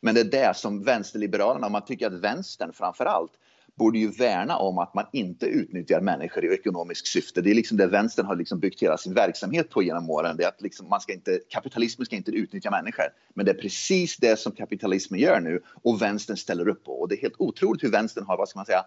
Men 0.00 0.14
det 0.14 0.20
är 0.20 0.24
det 0.24 0.56
som 0.56 0.82
vänsterliberalerna, 0.82 1.68
man 1.68 1.84
tycker 1.84 2.06
att 2.06 2.12
vänstern 2.12 2.72
framför 2.72 3.04
allt 3.04 3.32
borde 3.80 3.98
ju 3.98 4.10
värna 4.10 4.56
om 4.56 4.78
att 4.78 4.94
man 4.94 5.04
inte 5.12 5.46
utnyttjar 5.46 6.00
människor 6.00 6.44
i 6.44 6.54
ekonomiskt 6.54 7.06
syfte. 7.06 7.40
Det 7.40 7.50
är 7.50 7.54
liksom 7.54 7.76
det 7.76 7.86
vänstern 7.86 8.26
har 8.26 8.36
liksom 8.36 8.60
byggt 8.60 8.82
hela 8.82 8.98
sin 8.98 9.14
verksamhet 9.14 9.70
på 9.70 9.82
genom 9.82 10.10
åren. 10.10 10.36
Det 10.36 10.44
är 10.44 10.48
att 10.48 10.62
liksom 10.62 10.88
man 10.88 11.00
ska 11.00 11.12
inte, 11.12 11.40
kapitalismen 11.48 12.06
ska 12.06 12.16
inte 12.16 12.30
utnyttja 12.30 12.70
människor. 12.70 13.04
Men 13.34 13.46
det 13.46 13.52
är 13.52 13.56
precis 13.56 14.16
det 14.16 14.38
som 14.38 14.52
kapitalismen 14.52 15.20
gör 15.20 15.40
nu 15.40 15.62
och 15.82 16.02
vänstern 16.02 16.36
ställer 16.36 16.68
upp 16.68 16.84
på. 16.84 16.92
Och 16.92 17.08
det 17.08 17.14
är 17.14 17.22
helt 17.22 17.34
otroligt 17.38 17.82
hur 17.82 17.90
vänstern 17.90 18.24
har, 18.24 18.36
vad 18.36 18.48
ska 18.48 18.58
man 18.58 18.66
säga, 18.66 18.84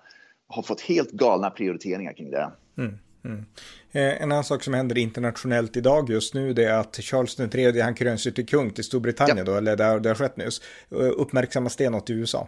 har 0.47 0.63
fått 0.63 0.81
helt 0.81 1.11
galna 1.11 1.49
prioriteringar 1.49 2.13
kring 2.13 2.31
det. 2.31 2.51
Mm. 2.77 2.97
Mm. 3.25 3.45
Eh, 3.91 4.21
en 4.21 4.31
annan 4.31 4.43
sak 4.43 4.63
som 4.63 4.73
händer 4.73 4.97
internationellt 4.97 5.77
idag 5.77 6.09
just 6.09 6.33
nu 6.33 6.53
det 6.53 6.65
är 6.65 6.79
att 6.79 6.95
Charles 6.95 7.39
III 7.39 7.81
han 7.81 7.95
kröns 7.95 8.23
till 8.23 8.45
kung 8.45 8.71
till 8.71 8.83
Storbritannien 8.83 9.37
ja. 9.37 9.43
då, 9.43 9.55
eller 9.55 9.77
har, 9.77 9.99
det 9.99 10.09
har 10.09 10.15
skett 10.15 10.37
nyss. 10.37 10.61
Eh, 10.91 10.97
uppmärksammas 10.97 11.75
det 11.75 11.89
något 11.89 12.09
i 12.09 12.13
USA? 12.13 12.47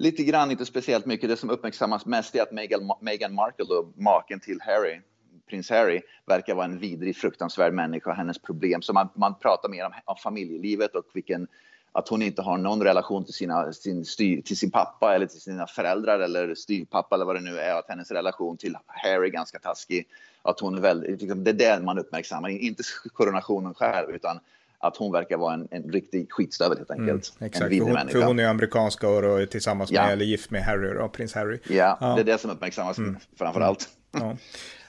Lite 0.00 0.22
grann, 0.22 0.50
inte 0.50 0.66
speciellt 0.66 1.06
mycket. 1.06 1.28
Det 1.28 1.36
som 1.36 1.50
uppmärksammas 1.50 2.06
mest 2.06 2.34
är 2.34 2.42
att 2.42 2.52
Meghan, 2.52 2.92
Meghan 3.00 3.34
Markle, 3.34 3.64
då, 3.68 3.92
maken 3.96 4.40
till 4.40 4.58
Harry, 4.60 5.00
prins 5.48 5.70
Harry, 5.70 6.00
verkar 6.26 6.54
vara 6.54 6.64
en 6.64 6.78
vidrig, 6.78 7.16
fruktansvärd 7.16 7.72
människa. 7.72 8.12
Hennes 8.12 8.38
problem. 8.38 8.82
Så 8.82 8.92
man, 8.92 9.08
man 9.14 9.34
pratar 9.34 9.68
mer 9.68 9.86
om, 9.86 9.92
om 10.04 10.16
familjelivet 10.16 10.94
och 10.94 11.04
vilken 11.12 11.46
att 11.92 12.08
hon 12.08 12.22
inte 12.22 12.42
har 12.42 12.58
någon 12.58 12.82
relation 12.82 13.24
till, 13.24 13.34
sina, 13.34 13.72
sin, 13.72 14.04
styr, 14.04 14.42
till 14.42 14.56
sin 14.56 14.70
pappa 14.70 15.14
eller 15.14 15.26
till 15.26 15.40
sina 15.40 15.66
föräldrar 15.66 16.20
eller 16.20 16.54
styvpappa 16.54 17.14
eller 17.14 17.24
vad 17.24 17.36
det 17.36 17.40
nu 17.40 17.58
är. 17.58 17.78
Att 17.78 17.88
hennes 17.88 18.10
relation 18.10 18.56
till 18.56 18.76
Harry 18.86 19.28
är 19.28 19.32
ganska 19.32 19.58
taskig. 19.58 20.06
Att 20.42 20.60
hon 20.60 20.76
är 20.76 20.80
väldigt, 20.80 21.20
liksom, 21.22 21.44
det 21.44 21.50
är 21.50 21.78
det 21.78 21.84
man 21.84 21.98
uppmärksammar, 21.98 22.48
inte 22.48 22.82
koronationen 23.12 23.74
själv 23.74 24.10
utan 24.10 24.40
att 24.80 24.96
hon 24.96 25.12
verkar 25.12 25.36
vara 25.36 25.54
en, 25.54 25.68
en 25.70 25.92
riktig 25.92 26.32
skitstövel 26.32 26.78
helt 26.78 26.90
mm, 26.90 27.02
enkelt. 27.02 27.32
Mm, 27.38 27.46
exakt, 27.46 27.72
en 27.72 27.78
för 27.78 27.84
hon, 27.84 28.08
för 28.08 28.22
hon 28.22 28.38
är 28.38 28.46
amerikanska 28.46 29.08
och 29.08 29.40
är 29.40 29.46
tillsammans 29.46 29.90
med, 29.90 29.98
ja. 29.98 30.10
eller 30.10 30.24
gift 30.24 30.50
med 30.50 30.64
Harry 30.64 30.98
och 30.98 31.12
prins 31.12 31.34
Harry. 31.34 31.58
Ja, 31.68 31.98
ja, 32.00 32.14
det 32.14 32.20
är 32.20 32.24
det 32.24 32.38
som 32.38 32.50
uppmärksammas 32.50 32.98
mm. 32.98 33.16
framför 33.38 33.60
allt. 33.60 33.88
Ja. 34.12 34.36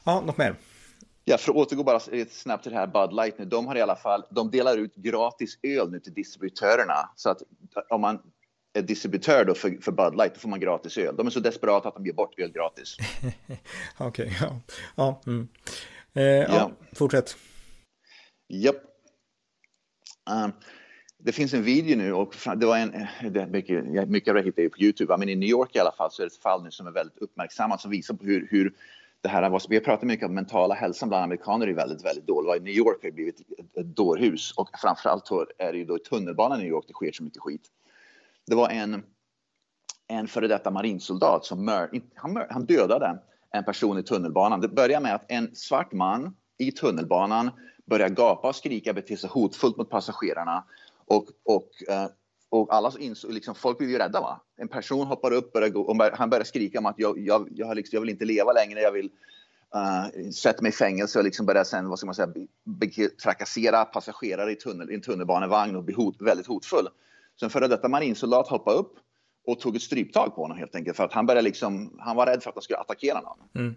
ja, 0.03 0.21
något 0.21 0.37
mer? 0.37 0.55
Ja, 1.25 1.37
för 1.37 1.51
att 1.51 1.57
återgå 1.57 1.83
bara 1.83 1.99
snabbt 2.29 2.63
till 2.63 2.71
det 2.71 2.77
här 2.77 2.87
Bud 2.87 3.15
Light 3.15 3.37
nu. 3.37 3.45
De 3.45 3.67
har 3.67 3.75
i 3.75 3.81
alla 3.81 3.95
fall, 3.95 4.23
de 4.29 4.51
delar 4.51 4.77
ut 4.77 4.95
gratis 4.95 5.59
öl 5.63 5.91
nu 5.91 5.99
till 5.99 6.13
distributörerna. 6.13 7.09
Så 7.15 7.29
att 7.29 7.37
om 7.89 8.01
man 8.01 8.19
är 8.73 8.81
distributör 8.81 9.45
då 9.45 9.53
för, 9.53 9.77
för 9.81 9.91
Bud 9.91 10.17
Light, 10.17 10.33
då 10.33 10.39
får 10.39 10.49
man 10.49 10.59
gratis 10.59 10.97
öl. 10.97 11.15
De 11.15 11.27
är 11.27 11.31
så 11.31 11.39
desperata 11.39 11.87
att 11.87 11.95
de 11.95 12.05
ger 12.05 12.13
bort 12.13 12.39
öl 12.39 12.51
gratis. 12.51 12.97
Okej, 13.97 14.25
okay, 14.25 14.31
ja. 14.41 14.59
Ja, 14.95 15.21
mm. 15.27 15.47
eh, 16.13 16.23
ja. 16.23 16.47
ja, 16.49 16.71
fortsätt. 16.93 17.37
Japp. 18.47 18.90
Um, 20.31 20.51
det 21.23 21.31
finns 21.31 21.53
en 21.53 21.63
video 21.63 21.97
nu 21.97 22.13
och 22.13 22.35
det 22.57 22.65
var 22.65 22.77
en, 22.77 23.07
det 23.31 23.47
mycket, 23.47 24.09
mycket 24.09 24.29
av 24.29 24.35
det 24.35 24.41
hittar 24.41 24.63
jag 24.63 24.71
på 24.71 24.79
Youtube, 24.79 25.17
men 25.17 25.29
i 25.29 25.35
New 25.35 25.49
York 25.49 25.75
i 25.75 25.79
alla 25.79 25.91
fall 25.91 26.11
så 26.11 26.21
är 26.21 26.25
det 26.25 26.33
ett 26.33 26.41
fall 26.41 26.63
nu 26.63 26.71
som 26.71 26.87
är 26.87 26.91
väldigt 26.91 27.17
uppmärksammat 27.17 27.81
som 27.81 27.91
visar 27.91 28.13
på 28.13 28.25
hur, 28.25 28.47
hur 28.51 28.73
det 29.21 29.29
här 29.29 29.49
var, 29.49 29.61
vi 29.69 29.75
har 29.75 29.83
pratat 29.83 30.07
mycket 30.07 30.25
om 30.25 30.33
mentala 30.33 30.75
hälsan 30.75 31.09
bland 31.09 31.23
amerikaner 31.23 31.67
är 31.67 31.73
väldigt, 31.73 32.05
väldigt 32.05 32.27
dålig. 32.27 32.61
New 32.61 32.73
York 32.73 33.03
har 33.03 33.11
blivit 33.11 33.39
ett, 33.75 33.85
dårhus 33.85 34.53
och 34.57 34.69
framförallt 34.81 35.31
är 35.57 35.71
det 35.71 35.77
ju 35.77 35.85
då 35.85 35.97
i 35.97 35.99
tunnelbanan 35.99 36.59
i 36.59 36.63
New 36.63 36.71
York 36.71 36.85
det 36.87 36.93
sker 36.93 37.11
så 37.11 37.23
mycket 37.23 37.41
skit. 37.41 37.61
Det 38.47 38.55
var 38.55 38.69
en, 38.69 39.03
en 40.07 40.27
före 40.27 40.47
detta 40.47 40.71
marinsoldat 40.71 41.45
som 41.45 41.65
mör, 41.65 42.01
han, 42.15 42.33
mör, 42.33 42.47
han 42.49 42.65
dödade 42.65 43.19
en 43.51 43.63
person 43.63 43.97
i 43.97 44.03
tunnelbanan. 44.03 44.61
Det 44.61 44.67
börjar 44.67 45.01
med 45.01 45.15
att 45.15 45.31
en 45.31 45.55
svart 45.55 45.91
man 45.91 46.35
i 46.57 46.71
tunnelbanan 46.71 47.51
börjar 47.85 48.09
gapa 48.09 48.47
och 48.47 48.55
skrika, 48.55 48.93
bete 48.93 49.17
sig 49.17 49.29
hotfullt 49.29 49.77
mot 49.77 49.89
passagerarna. 49.89 50.63
Och, 51.05 51.25
och, 51.43 51.69
eh, 51.89 52.07
och 52.49 52.73
alla 52.73 52.91
insåg, 52.99 53.31
liksom, 53.31 53.55
folk 53.55 53.77
blev 53.77 53.89
ju 53.89 53.97
rädda. 53.97 54.21
Va? 54.21 54.41
En 54.57 54.67
person 54.67 55.07
hoppar 55.07 55.31
upp 55.31 55.53
börjar 55.53 55.69
gå, 55.69 55.81
och 55.81 55.97
han 56.13 56.29
börjar 56.29 56.43
skrika 56.43 56.79
om 56.79 56.85
att 56.85 56.99
jag, 56.99 57.19
jag, 57.19 57.47
jag, 57.51 57.75
liksom, 57.75 57.95
jag 57.95 58.01
vill 58.01 58.09
inte 58.09 58.25
leva 58.25 58.51
längre, 58.51 58.81
jag 58.81 58.91
vill, 58.91 59.09
uh, 59.75 60.29
sätter 60.29 60.61
mig 60.61 60.69
i 60.69 60.73
fängelse 60.73 61.19
och 61.19 61.25
liksom 61.25 61.45
börjar 61.45 61.63
sen, 61.63 61.89
vad 61.89 61.99
ska 61.99 62.05
man 62.05 62.15
säga, 62.15 62.33
trakassera 63.23 63.85
passagerare 63.85 64.51
i, 64.51 64.55
tunnel, 64.55 64.91
i 64.91 64.95
en 64.95 65.01
tunnelbanevagn 65.01 65.75
och 65.75 65.83
bli 65.83 65.93
hot, 65.93 66.21
väldigt 66.21 66.47
hotfull. 66.47 66.87
En 67.43 67.49
före 67.49 67.67
detta 67.67 67.87
marinsoldat 67.87 68.47
hoppade 68.47 68.77
upp 68.77 68.93
och 69.47 69.59
tog 69.59 69.75
ett 69.75 69.81
stryptag 69.81 70.35
på 70.35 70.41
honom 70.41 70.57
helt 70.57 70.75
enkelt 70.75 70.97
för 70.97 71.03
att 71.03 71.13
han 71.13 71.25
började 71.25 71.41
liksom, 71.41 71.97
han 71.99 72.15
var 72.15 72.25
rädd 72.25 72.43
för 72.43 72.49
att 72.49 72.55
han 72.55 72.61
skulle 72.61 72.79
attackera 72.79 73.21
någon. 73.21 73.37
Mm. 73.55 73.75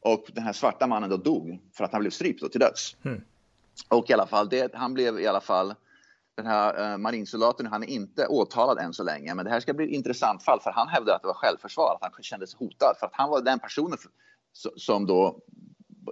Och 0.00 0.24
den 0.32 0.44
här 0.44 0.52
svarta 0.52 0.86
mannen 0.86 1.10
då 1.10 1.16
dog 1.16 1.58
för 1.72 1.84
att 1.84 1.92
han 1.92 2.00
blev 2.00 2.10
strypt 2.10 2.52
till 2.52 2.60
döds. 2.60 2.96
Mm. 3.04 3.20
Och 3.88 4.10
i 4.10 4.12
alla 4.12 4.26
fall, 4.26 4.48
det, 4.48 4.74
han 4.74 4.94
blev 4.94 5.20
i 5.20 5.26
alla 5.26 5.40
fall 5.40 5.74
den 6.36 6.46
här 6.46 6.92
eh, 6.92 6.98
marinsoldaten, 6.98 7.66
han 7.66 7.82
är 7.82 7.86
inte 7.86 8.26
åtalad 8.26 8.78
än 8.78 8.92
så 8.92 9.02
länge, 9.02 9.34
men 9.34 9.44
det 9.44 9.50
här 9.50 9.60
ska 9.60 9.74
bli 9.74 9.84
ett 9.84 9.90
intressant 9.90 10.42
fall 10.42 10.60
för 10.60 10.70
han 10.70 10.88
hävdade 10.88 11.16
att 11.16 11.22
det 11.22 11.28
var 11.28 11.34
självförsvar, 11.34 11.98
att 12.00 12.14
han 12.14 12.22
kände 12.22 12.46
sig 12.46 12.58
hotad 12.58 12.96
för 13.00 13.06
att 13.06 13.14
han 13.14 13.30
var 13.30 13.42
den 13.42 13.58
personen 13.58 13.98
som 14.76 15.06
då 15.06 15.40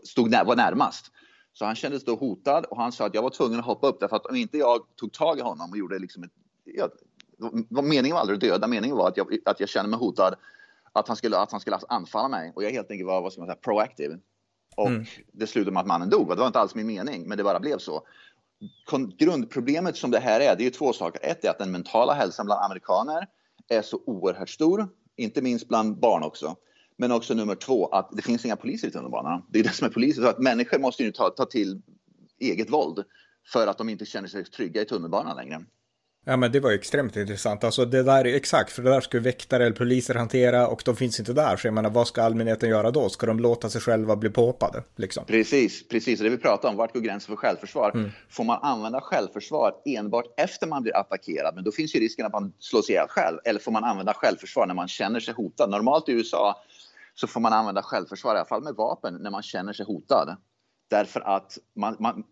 stod 0.05 0.31
när, 0.31 0.45
var 0.45 0.57
närmast. 0.57 1.11
Så 1.53 1.65
han 1.65 1.75
kändes 1.75 2.05
då 2.05 2.15
hotad 2.15 2.65
och 2.65 2.77
han 2.77 2.93
sa 2.93 3.07
att 3.07 3.15
jag 3.15 3.23
var 3.23 3.31
tvungen 3.31 3.59
att 3.59 3.67
hoppa 3.67 3.87
upp 3.87 4.01
därför 4.01 4.17
att 4.17 4.27
om 4.27 4.37
inte 4.37 4.59
jag 4.59 4.81
tog 4.97 5.13
tag 5.13 5.39
i 5.39 5.43
honom 5.43 5.71
och 5.71 5.79
gjorde 5.79 5.99
liksom 5.99 6.25
ett, 6.25 6.33
ja, 6.65 6.89
meningen 7.83 8.15
var 8.15 8.21
aldrig 8.21 8.37
att 8.37 8.41
döda, 8.41 8.67
meningen 8.67 8.97
var 8.97 9.09
att 9.09 9.17
jag, 9.17 9.39
att 9.45 9.61
jag 9.61 9.69
kände 9.69 9.91
mig 9.91 9.99
hotad 9.99 10.35
att 10.93 11.09
han 11.09 11.17
skulle, 11.17 11.39
att 11.39 11.51
han 11.51 11.61
skulle 11.61 11.79
anfalla 11.89 12.29
mig 12.29 12.53
och 12.57 12.65
jag 12.65 12.71
helt 12.71 12.91
enkelt 12.91 13.07
var 13.07 13.23
vad 13.23 13.33
ska 13.33 13.41
man 13.41 13.49
säga, 13.49 13.57
proactive. 13.57 14.19
Och 14.77 14.89
mm. 14.89 15.05
det 15.33 15.47
slutade 15.47 15.73
med 15.73 15.81
att 15.81 15.87
mannen 15.87 16.11
dog. 16.11 16.29
Det 16.29 16.35
var 16.35 16.47
inte 16.47 16.61
alls 16.61 16.75
min 16.75 16.87
mening, 16.87 17.29
men 17.29 17.39
det 17.39 17.45
bara 17.45 17.61
blev 17.61 17.79
så. 17.79 18.07
Grundproblemet 19.19 19.97
som 19.97 20.11
det 20.11 20.19
här 20.19 20.41
är, 20.41 20.57
det 20.57 20.63
är 20.63 20.65
ju 20.65 20.71
två 20.71 20.93
saker. 20.93 21.31
Ett 21.31 21.45
är 21.45 21.51
att 21.51 21.59
den 21.59 21.71
mentala 21.71 22.13
hälsan 22.13 22.47
bland 22.47 22.65
amerikaner 22.65 23.27
är 23.69 23.83
så 23.83 24.01
oerhört 24.07 24.51
stor, 24.51 24.89
inte 25.17 25.43
minst 25.43 25.69
bland 25.69 26.01
barn 26.01 26.23
också. 26.23 26.57
Men 26.97 27.13
också 27.13 27.35
nummer 27.35 27.55
två, 27.55 27.87
att 27.87 28.09
det 28.13 28.23
finns 28.23 28.45
inga 28.45 28.57
poliser 28.57 28.89
i 28.89 28.91
tunnelbanan. 28.91 29.43
Det 29.49 29.59
är 29.59 29.63
det 29.63 29.73
som 29.73 29.87
är 29.87 29.91
poliser. 29.91 30.23
Så 30.23 30.29
att 30.29 30.39
människor 30.39 30.79
måste 30.79 31.03
ju 31.03 31.13
ta, 31.13 31.31
ta 31.31 31.45
till 31.45 31.83
eget 32.39 32.71
våld 32.71 33.05
för 33.53 33.67
att 33.67 33.79
de 33.79 33.89
inte 33.89 34.05
känner 34.07 34.29
sig 34.29 34.45
trygga 34.45 34.83
i 34.83 34.85
tunnelbanan 34.85 35.37
längre. 35.37 35.65
Ja 36.27 36.37
men 36.37 36.53
det 36.53 36.61
var 36.61 36.71
ju 36.71 36.77
extremt 36.77 37.17
intressant. 37.17 37.65
Alltså 37.65 37.85
det 37.85 38.03
där 38.03 38.27
är 38.27 38.35
exakt, 38.35 38.73
för 38.73 38.83
det 38.83 38.91
där 38.91 39.01
ska 39.01 39.21
väktare 39.21 39.67
eller 39.67 39.77
poliser 39.77 40.15
hantera 40.15 40.69
och 40.69 40.83
de 40.85 40.97
finns 40.97 41.19
inte 41.19 41.33
där. 41.33 41.57
Så 41.57 41.67
jag 41.67 41.75
menar, 41.75 41.91
vad 41.91 42.09
ska 42.09 42.23
allmänheten 42.23 42.69
göra 42.69 42.91
då? 42.91 43.09
Ska 43.09 43.27
de 43.27 43.41
låta 43.41 43.71
sig 43.71 43.81
själva 43.81 44.17
bli 44.17 44.31
påhoppade? 44.31 44.83
Liksom? 44.97 45.25
Precis, 45.25 45.89
precis. 45.89 46.21
Och 46.21 46.25
det 46.25 46.31
vi 46.31 46.39
pratar 46.39 46.69
om, 46.69 46.77
vart 46.77 46.93
går 46.93 47.01
gränsen 47.01 47.27
för 47.27 47.37
självförsvar? 47.37 47.91
Mm. 47.95 48.11
Får 48.31 48.45
man 48.45 48.59
använda 48.63 49.01
självförsvar 49.01 49.75
enbart 49.85 50.25
efter 50.37 50.67
man 50.67 50.83
blir 50.83 50.97
attackerad? 50.97 51.55
Men 51.55 51.65
då 51.65 51.73
finns 51.73 51.97
ju 51.97 52.01
risken 52.01 52.27
att 52.27 52.33
man 52.33 52.53
slås 52.59 52.91
ihjäl 52.91 53.09
själv. 53.09 53.39
Eller 53.45 53.61
får 53.61 53.73
man 53.73 53.85
använda 53.85 54.15
självförsvar 54.15 54.67
när 54.67 54.75
man 54.75 54.89
känner 54.89 55.21
sig 55.21 55.35
hotad? 55.35 55.71
Normalt 55.71 56.09
i 56.09 56.13
USA 56.13 56.63
så 57.15 57.27
får 57.27 57.41
man 57.41 57.53
använda 57.53 57.83
självförsvar, 57.83 58.35
i 58.35 58.39
alla 58.39 58.49
fall 58.49 58.63
med 58.63 58.75
vapen, 58.75 59.15
när 59.15 59.31
man 59.31 59.43
känner 59.43 59.73
sig 59.73 59.87
hotad. 59.87 60.37
Därför 60.91 61.21
att 61.21 61.59
man, 61.77 61.97
man, 62.01 62.25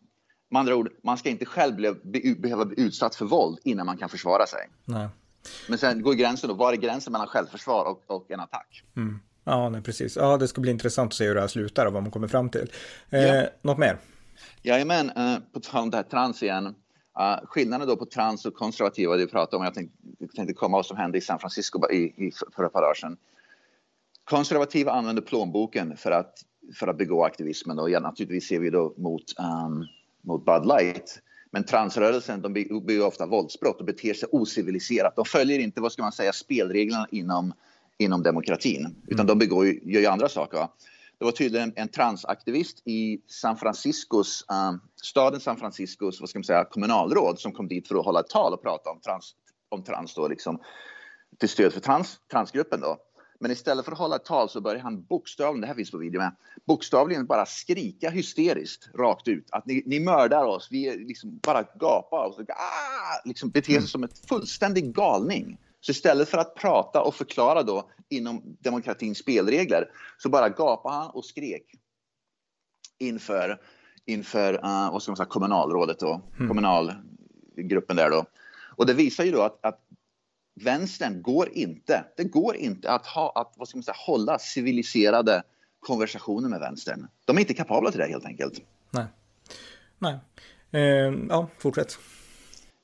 med 0.52 0.60
andra 0.60 0.76
ord, 0.76 0.90
man 1.02 1.18
ska 1.18 1.28
inte 1.28 1.44
själv 1.44 1.76
bli, 2.02 2.34
behöva 2.34 2.64
bli 2.64 2.80
utsatt 2.80 3.14
för 3.14 3.24
våld 3.24 3.58
innan 3.64 3.86
man 3.86 3.96
kan 3.96 4.08
försvara 4.08 4.46
sig. 4.46 4.68
Nej. 4.84 5.08
Men 5.68 5.78
sen 5.78 6.02
går 6.02 6.14
gränsen 6.14 6.48
då, 6.48 6.54
var 6.54 6.72
är 6.72 6.76
gränsen 6.76 7.12
mellan 7.12 7.28
självförsvar 7.28 7.84
och, 7.84 8.16
och 8.16 8.30
en 8.30 8.40
attack? 8.40 8.82
Mm. 8.96 9.20
Ja, 9.44 9.68
nej, 9.68 9.82
precis. 9.82 10.16
Ja, 10.16 10.36
det 10.36 10.48
ska 10.48 10.60
bli 10.60 10.70
intressant 10.70 11.12
att 11.12 11.16
se 11.16 11.26
hur 11.26 11.34
det 11.34 11.40
här 11.40 11.48
slutar 11.48 11.86
och 11.86 11.92
vad 11.92 12.02
man 12.02 12.12
kommer 12.12 12.28
fram 12.28 12.50
till. 12.50 12.72
Eh, 13.10 13.20
ja. 13.20 13.48
Något 13.62 13.78
mer? 13.78 13.98
Jajamän, 14.62 15.10
eh, 15.10 15.36
på 15.52 15.60
tal 15.60 15.82
om 15.82 15.90
det 15.90 15.96
här 15.96 16.04
trans 16.04 16.42
igen. 16.42 16.74
Uh, 17.20 17.46
skillnaden 17.46 17.88
då 17.88 17.96
på 17.96 18.06
trans 18.06 18.46
och 18.46 18.54
konservativa, 18.54 19.16
det 19.16 19.24
vi 19.24 19.30
pratade 19.30 19.56
om, 19.56 19.64
jag 19.64 19.74
tänkte, 19.74 19.96
tänkte 20.36 20.54
komma 20.54 20.76
vad 20.76 20.86
som 20.86 20.96
hände 20.96 21.18
i 21.18 21.20
San 21.20 21.38
Francisco 21.38 21.90
i, 21.90 21.96
i, 21.96 22.32
för 22.56 22.64
ett 22.64 22.72
par 22.72 22.82
dagar 22.82 22.94
sedan. 22.94 23.16
Konservativa 24.24 24.92
använder 24.92 25.22
plånboken 25.22 25.96
för 25.96 26.10
att, 26.10 26.34
för 26.78 26.88
att 26.88 26.98
begå 26.98 27.24
aktivismen 27.24 27.78
och 27.78 27.90
ja, 27.90 28.00
naturligtvis 28.00 28.48
ser 28.48 28.60
vi 28.60 28.70
då 28.70 28.94
mot 28.96 29.22
um, 29.38 29.86
mot 30.22 30.44
Bud 30.44 30.66
Light. 30.66 31.20
Men 31.50 31.64
transrörelsen 31.64 32.42
de 32.42 32.52
begår 32.52 33.06
ofta 33.06 33.26
våldsbrott 33.26 33.80
och 33.80 33.86
beter 33.86 34.14
sig 34.14 34.28
ociviliserat. 34.32 35.16
De 35.16 35.24
följer 35.24 35.58
inte 35.58 35.80
vad 35.80 35.92
ska 35.92 36.02
man 36.02 36.12
säga, 36.12 36.32
spelreglerna 36.32 37.06
inom, 37.10 37.52
inom 37.98 38.22
demokratin, 38.22 38.96
utan 39.06 39.26
de 39.26 39.38
begår, 39.38 39.66
gör 39.66 40.00
ju 40.00 40.06
andra 40.06 40.28
saker. 40.28 40.58
Va? 40.58 40.68
Det 41.18 41.24
var 41.24 41.32
tydligen 41.32 41.72
en 41.76 41.88
transaktivist 41.88 42.82
i 42.84 43.20
San 43.26 43.56
Franciscos, 43.56 44.44
um, 44.48 44.80
staden 45.02 45.40
San 45.40 45.56
Franciscos 45.56 46.20
vad 46.20 46.28
ska 46.28 46.38
man 46.38 46.44
säga, 46.44 46.64
kommunalråd 46.64 47.40
som 47.40 47.52
kom 47.52 47.68
dit 47.68 47.88
för 47.88 47.98
att 47.98 48.04
hålla 48.04 48.20
ett 48.20 48.28
tal 48.28 48.52
och 48.52 48.62
prata 48.62 48.90
om 48.90 49.00
trans, 49.00 49.34
om 49.68 49.84
trans 49.84 50.14
då, 50.14 50.28
liksom, 50.28 50.58
till 51.38 51.48
stöd 51.48 51.72
för 51.72 51.80
trans, 51.80 52.18
transgruppen. 52.30 52.80
Då. 52.80 52.98
Men 53.42 53.50
istället 53.50 53.84
för 53.84 53.92
att 53.92 53.98
hålla 53.98 54.16
ett 54.16 54.24
tal 54.24 54.48
så 54.48 54.60
börjar 54.60 54.80
han 54.80 55.02
bokstavligen, 55.02 55.60
det 55.60 55.66
här 55.66 55.74
finns 55.74 55.90
på 55.90 55.98
video 55.98 56.20
med, 56.20 56.36
bokstavligen 56.66 57.26
bara 57.26 57.46
skrika 57.46 58.10
hysteriskt 58.10 58.90
rakt 58.94 59.28
ut 59.28 59.46
att 59.50 59.66
ni, 59.66 59.82
ni 59.86 60.00
mördar 60.00 60.44
oss, 60.44 60.68
vi 60.70 60.88
är 60.88 60.98
liksom 60.98 61.38
bara 61.42 61.62
gapar 61.62 62.26
och 62.26 62.40
ah, 62.40 63.22
liksom 63.24 63.50
beter 63.50 63.66
sig 63.66 63.76
mm. 63.76 63.86
som 63.86 64.04
ett 64.04 64.28
fullständig 64.28 64.94
galning. 64.94 65.58
Så 65.80 65.92
istället 65.92 66.28
för 66.28 66.38
att 66.38 66.54
prata 66.54 67.02
och 67.02 67.14
förklara 67.14 67.62
då 67.62 67.90
inom 68.08 68.56
demokratins 68.60 69.18
spelregler 69.18 69.90
så 70.18 70.28
bara 70.28 70.48
gapade 70.48 70.94
han 70.94 71.10
och 71.10 71.24
skrek 71.24 71.64
inför, 72.98 73.60
inför 74.06 74.54
uh, 74.54 74.92
vad 74.92 75.02
ska 75.02 75.12
man 75.12 75.16
säga, 75.16 75.26
kommunalrådet 75.26 75.98
då, 75.98 76.22
mm. 76.36 76.48
kommunalgruppen 76.48 77.96
där 77.96 78.10
då. 78.10 78.24
Och 78.76 78.86
det 78.86 78.94
visar 78.94 79.24
ju 79.24 79.30
då 79.30 79.42
att, 79.42 79.58
att 79.64 79.80
vänstern 80.62 81.22
går 81.22 81.48
inte, 81.52 82.04
det 82.16 82.24
går 82.24 82.56
inte 82.56 82.90
att, 82.90 83.06
ha, 83.06 83.32
att 83.34 83.54
vad 83.56 83.68
ska 83.68 83.78
man 83.78 83.82
säga, 83.82 83.96
hålla 83.98 84.38
civiliserade 84.38 85.42
konversationer 85.80 86.48
med 86.48 86.60
vänstern. 86.60 87.08
De 87.24 87.36
är 87.36 87.40
inte 87.40 87.54
kapabla 87.54 87.90
till 87.90 88.00
det 88.00 88.06
helt 88.06 88.24
enkelt. 88.24 88.60
Nej. 88.90 89.06
Nej. 89.98 90.18
Eh, 90.70 91.14
ja, 91.28 91.48
fortsätt. 91.58 91.98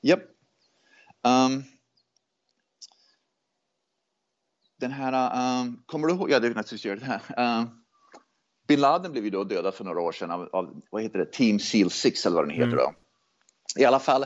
Japp. 0.01 0.19
Yep. 0.19 0.29
Um, 1.23 1.63
den 4.79 4.91
här, 4.91 5.61
um, 5.61 5.83
kommer 5.85 6.07
du 6.07 6.13
ihåg, 6.13 6.31
ja 6.31 6.39
det 6.39 6.47
är 6.47 6.49
naturligtvis 6.49 6.85
gör 6.85 6.95
det 6.95 7.05
här. 7.05 7.59
Um, 7.59 7.69
Bin 8.67 8.81
Laden 8.81 9.11
blev 9.11 9.23
ju 9.23 9.29
då 9.29 9.43
dödad 9.43 9.73
för 9.73 9.83
några 9.83 10.01
år 10.01 10.11
sedan 10.11 10.31
av, 10.31 10.49
av 10.51 10.81
vad 10.89 11.01
heter 11.01 11.19
det, 11.19 11.25
Team 11.25 11.59
Seal 11.59 11.89
6 11.89 12.25
eller 12.25 12.35
vad 12.35 12.45
den 12.45 12.55
heter 12.55 12.67
mm. 12.67 12.77
då. 12.77 12.93
I 13.81 13.85
alla 13.85 13.99
fall, 13.99 14.25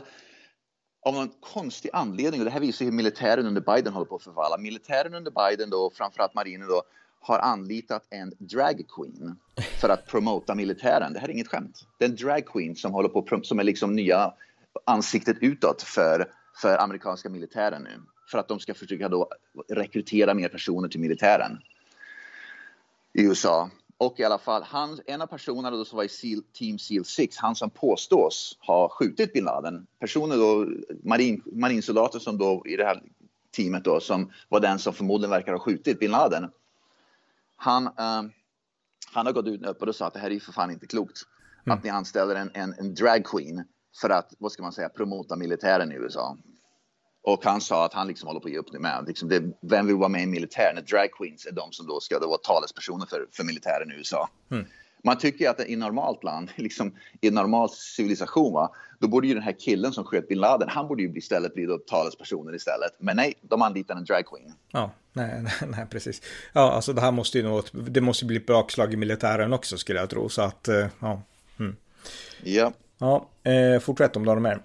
av 1.04 1.14
någon 1.14 1.30
konstig 1.40 1.90
anledning, 1.92 2.40
och 2.40 2.44
det 2.44 2.50
här 2.50 2.60
visar 2.60 2.84
hur 2.84 2.92
militären 2.92 3.46
under 3.46 3.60
Biden 3.60 3.92
håller 3.92 4.06
på 4.06 4.16
att 4.16 4.22
förfalla. 4.22 4.58
Militären 4.58 5.14
under 5.14 5.30
Biden, 5.30 5.70
då, 5.70 5.90
framförallt 5.94 6.34
marinen, 6.34 6.68
då, 6.68 6.82
har 7.20 7.38
anlitat 7.38 8.06
en 8.10 8.32
drag 8.38 8.82
queen 8.96 9.36
för 9.80 9.88
att 9.88 10.06
promota 10.06 10.54
militären. 10.54 11.12
Det 11.12 11.18
här 11.18 11.28
är 11.28 11.32
inget 11.32 11.48
skämt. 11.48 11.80
Det 11.98 12.04
är 12.04 12.08
en 12.08 12.16
drag 12.16 12.46
queen 12.46 12.76
som, 12.76 12.92
håller 12.92 13.08
på, 13.08 13.40
som 13.42 13.58
är 13.58 13.64
liksom 13.64 13.94
nya 13.94 14.34
ansiktet 14.86 15.36
utåt 15.40 15.82
för, 15.82 16.30
för 16.62 16.78
amerikanska 16.78 17.28
militären 17.28 17.82
nu. 17.82 18.02
För 18.30 18.38
att 18.38 18.48
de 18.48 18.60
ska 18.60 18.74
försöka 18.74 19.08
då 19.08 19.28
rekrytera 19.68 20.34
mer 20.34 20.48
personer 20.48 20.88
till 20.88 21.00
militären 21.00 21.58
i 23.12 23.22
USA. 23.22 23.70
Och 23.98 24.20
i 24.20 24.24
alla 24.24 24.38
fall, 24.38 24.62
han, 24.62 25.00
en 25.06 25.22
av 25.22 25.26
personerna 25.26 25.70
då 25.70 25.84
som 25.84 25.96
var 25.96 26.04
i 26.04 26.08
Seal, 26.08 26.42
Team 26.52 26.78
Seal 26.78 27.04
6, 27.04 27.36
han 27.36 27.54
som 27.54 27.70
påstås 27.70 28.58
ha 28.60 28.88
skjutit 28.88 29.32
bin 29.32 29.44
Laden, 29.44 29.86
personer 29.98 30.36
då, 30.36 30.66
marin, 31.02 31.42
marinsoldater 31.46 32.18
som 32.18 32.38
då 32.38 32.62
i 32.66 32.76
det 32.76 32.84
här 32.84 33.02
teamet 33.56 33.84
då, 33.84 34.00
som 34.00 34.32
var 34.48 34.60
den 34.60 34.78
som 34.78 34.94
förmodligen 34.94 35.30
verkar 35.30 35.52
ha 35.52 35.58
skjutit 35.58 36.00
bin 36.00 36.10
Laden. 36.10 36.50
Han, 37.56 37.86
uh, 37.86 38.30
han 39.12 39.26
har 39.26 39.32
gått 39.32 39.46
ut 39.46 39.64
öppet 39.64 39.88
och 39.88 39.96
sagt 39.96 40.06
att 40.06 40.14
det 40.14 40.20
här 40.20 40.30
är 40.30 40.40
för 40.40 40.52
fan 40.52 40.70
inte 40.70 40.86
klokt. 40.86 41.22
Mm. 41.66 41.78
Att 41.78 41.84
ni 41.84 41.90
anställer 41.90 42.34
en, 42.34 42.50
en, 42.54 42.74
en 42.78 42.94
drag 42.94 43.24
queen 43.24 43.64
för 44.00 44.10
att, 44.10 44.34
vad 44.38 44.52
ska 44.52 44.62
man 44.62 44.72
säga, 44.72 44.88
promota 44.88 45.36
militären 45.36 45.92
i 45.92 45.94
USA. 45.94 46.36
Och 47.24 47.44
han 47.44 47.60
sa 47.60 47.84
att 47.84 47.94
han 47.94 48.06
liksom 48.06 48.26
håller 48.26 48.40
på 48.40 48.46
att 48.46 48.52
ge 48.52 48.58
upp 48.58 48.72
nu 48.72 48.78
med. 48.78 49.04
Liksom 49.06 49.28
det, 49.28 49.42
vem 49.60 49.86
vill 49.86 49.96
vara 49.96 50.08
med 50.08 50.22
i 50.22 50.26
militären? 50.26 50.84
Drag 50.90 51.12
queens 51.12 51.46
är 51.46 51.52
de 51.52 51.72
som 51.72 51.86
då 51.86 52.00
ska 52.00 52.18
då 52.18 52.28
vara 52.28 52.38
talespersoner 52.38 53.06
för, 53.06 53.26
för 53.32 53.44
militären 53.44 53.92
i 53.92 53.94
USA. 53.94 54.28
Mm. 54.50 54.64
Man 55.04 55.18
tycker 55.18 55.50
att 55.50 55.60
i 55.60 55.76
normalt 55.76 56.24
land, 56.24 56.50
liksom, 56.56 56.94
i 57.20 57.28
en 57.28 57.34
normal 57.34 57.70
civilisation, 57.70 58.52
va, 58.52 58.72
då 59.00 59.08
borde 59.08 59.26
ju 59.26 59.34
den 59.34 59.42
här 59.42 59.56
killen 59.60 59.92
som 59.92 60.04
sköt 60.04 60.28
bin 60.28 60.38
Laden, 60.38 60.68
han 60.68 60.88
borde 60.88 61.02
ju 61.02 61.12
istället 61.16 61.54
bli 61.54 61.66
då 61.66 61.78
talespersoner 61.78 62.54
istället. 62.54 62.92
Men 62.98 63.16
nej, 63.16 63.34
de 63.40 63.62
anlitar 63.62 63.96
en 63.96 64.04
drag 64.04 64.26
queen. 64.26 64.52
Ja, 64.72 64.90
nej, 65.12 65.42
nej, 65.42 65.68
nej, 65.68 65.86
precis. 65.90 66.22
Ja, 66.52 66.72
alltså 66.72 66.92
det 66.92 67.00
här 67.00 67.12
måste 67.12 67.38
ju 67.38 67.44
något, 67.44 67.70
det 67.72 68.00
måste 68.00 68.24
bli 68.24 68.36
ett 68.36 68.46
bakslag 68.46 68.92
i 68.92 68.96
militären 68.96 69.52
också 69.52 69.76
skulle 69.76 70.00
jag 70.00 70.10
tro, 70.10 70.28
så 70.28 70.42
att, 70.42 70.68
eh, 70.68 70.86
ja. 71.00 71.22
Mm. 71.58 71.76
Ja. 72.42 72.72
Ja, 72.98 73.28
eh, 73.50 73.80
fortsätt 73.80 74.16
om 74.16 74.22
du 74.22 74.28
har 74.28 74.40
mer. 74.40 74.62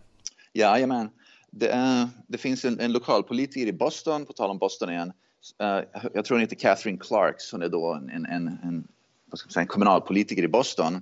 Jajamän. 0.53 1.09
Det, 1.51 1.69
är, 1.69 2.09
det 2.27 2.37
finns 2.37 2.65
en, 2.65 2.79
en 2.79 2.91
lokalpolitiker 2.91 3.67
i 3.67 3.73
Boston, 3.73 4.25
på 4.25 4.33
tal 4.33 4.49
om 4.49 4.57
Boston 4.57 4.89
igen. 4.89 5.13
Uh, 5.63 5.81
jag 6.13 6.25
tror 6.25 6.37
hon 6.37 6.41
heter 6.41 6.55
Catherine 6.55 6.97
Clarks. 6.97 7.51
Hon 7.51 7.61
är 7.61 7.69
då 7.69 7.93
en, 7.93 8.09
en, 8.09 8.25
en, 8.25 8.87
säga, 9.53 9.61
en 9.61 9.67
kommunalpolitiker 9.67 10.43
i 10.43 10.47
Boston. 10.47 11.01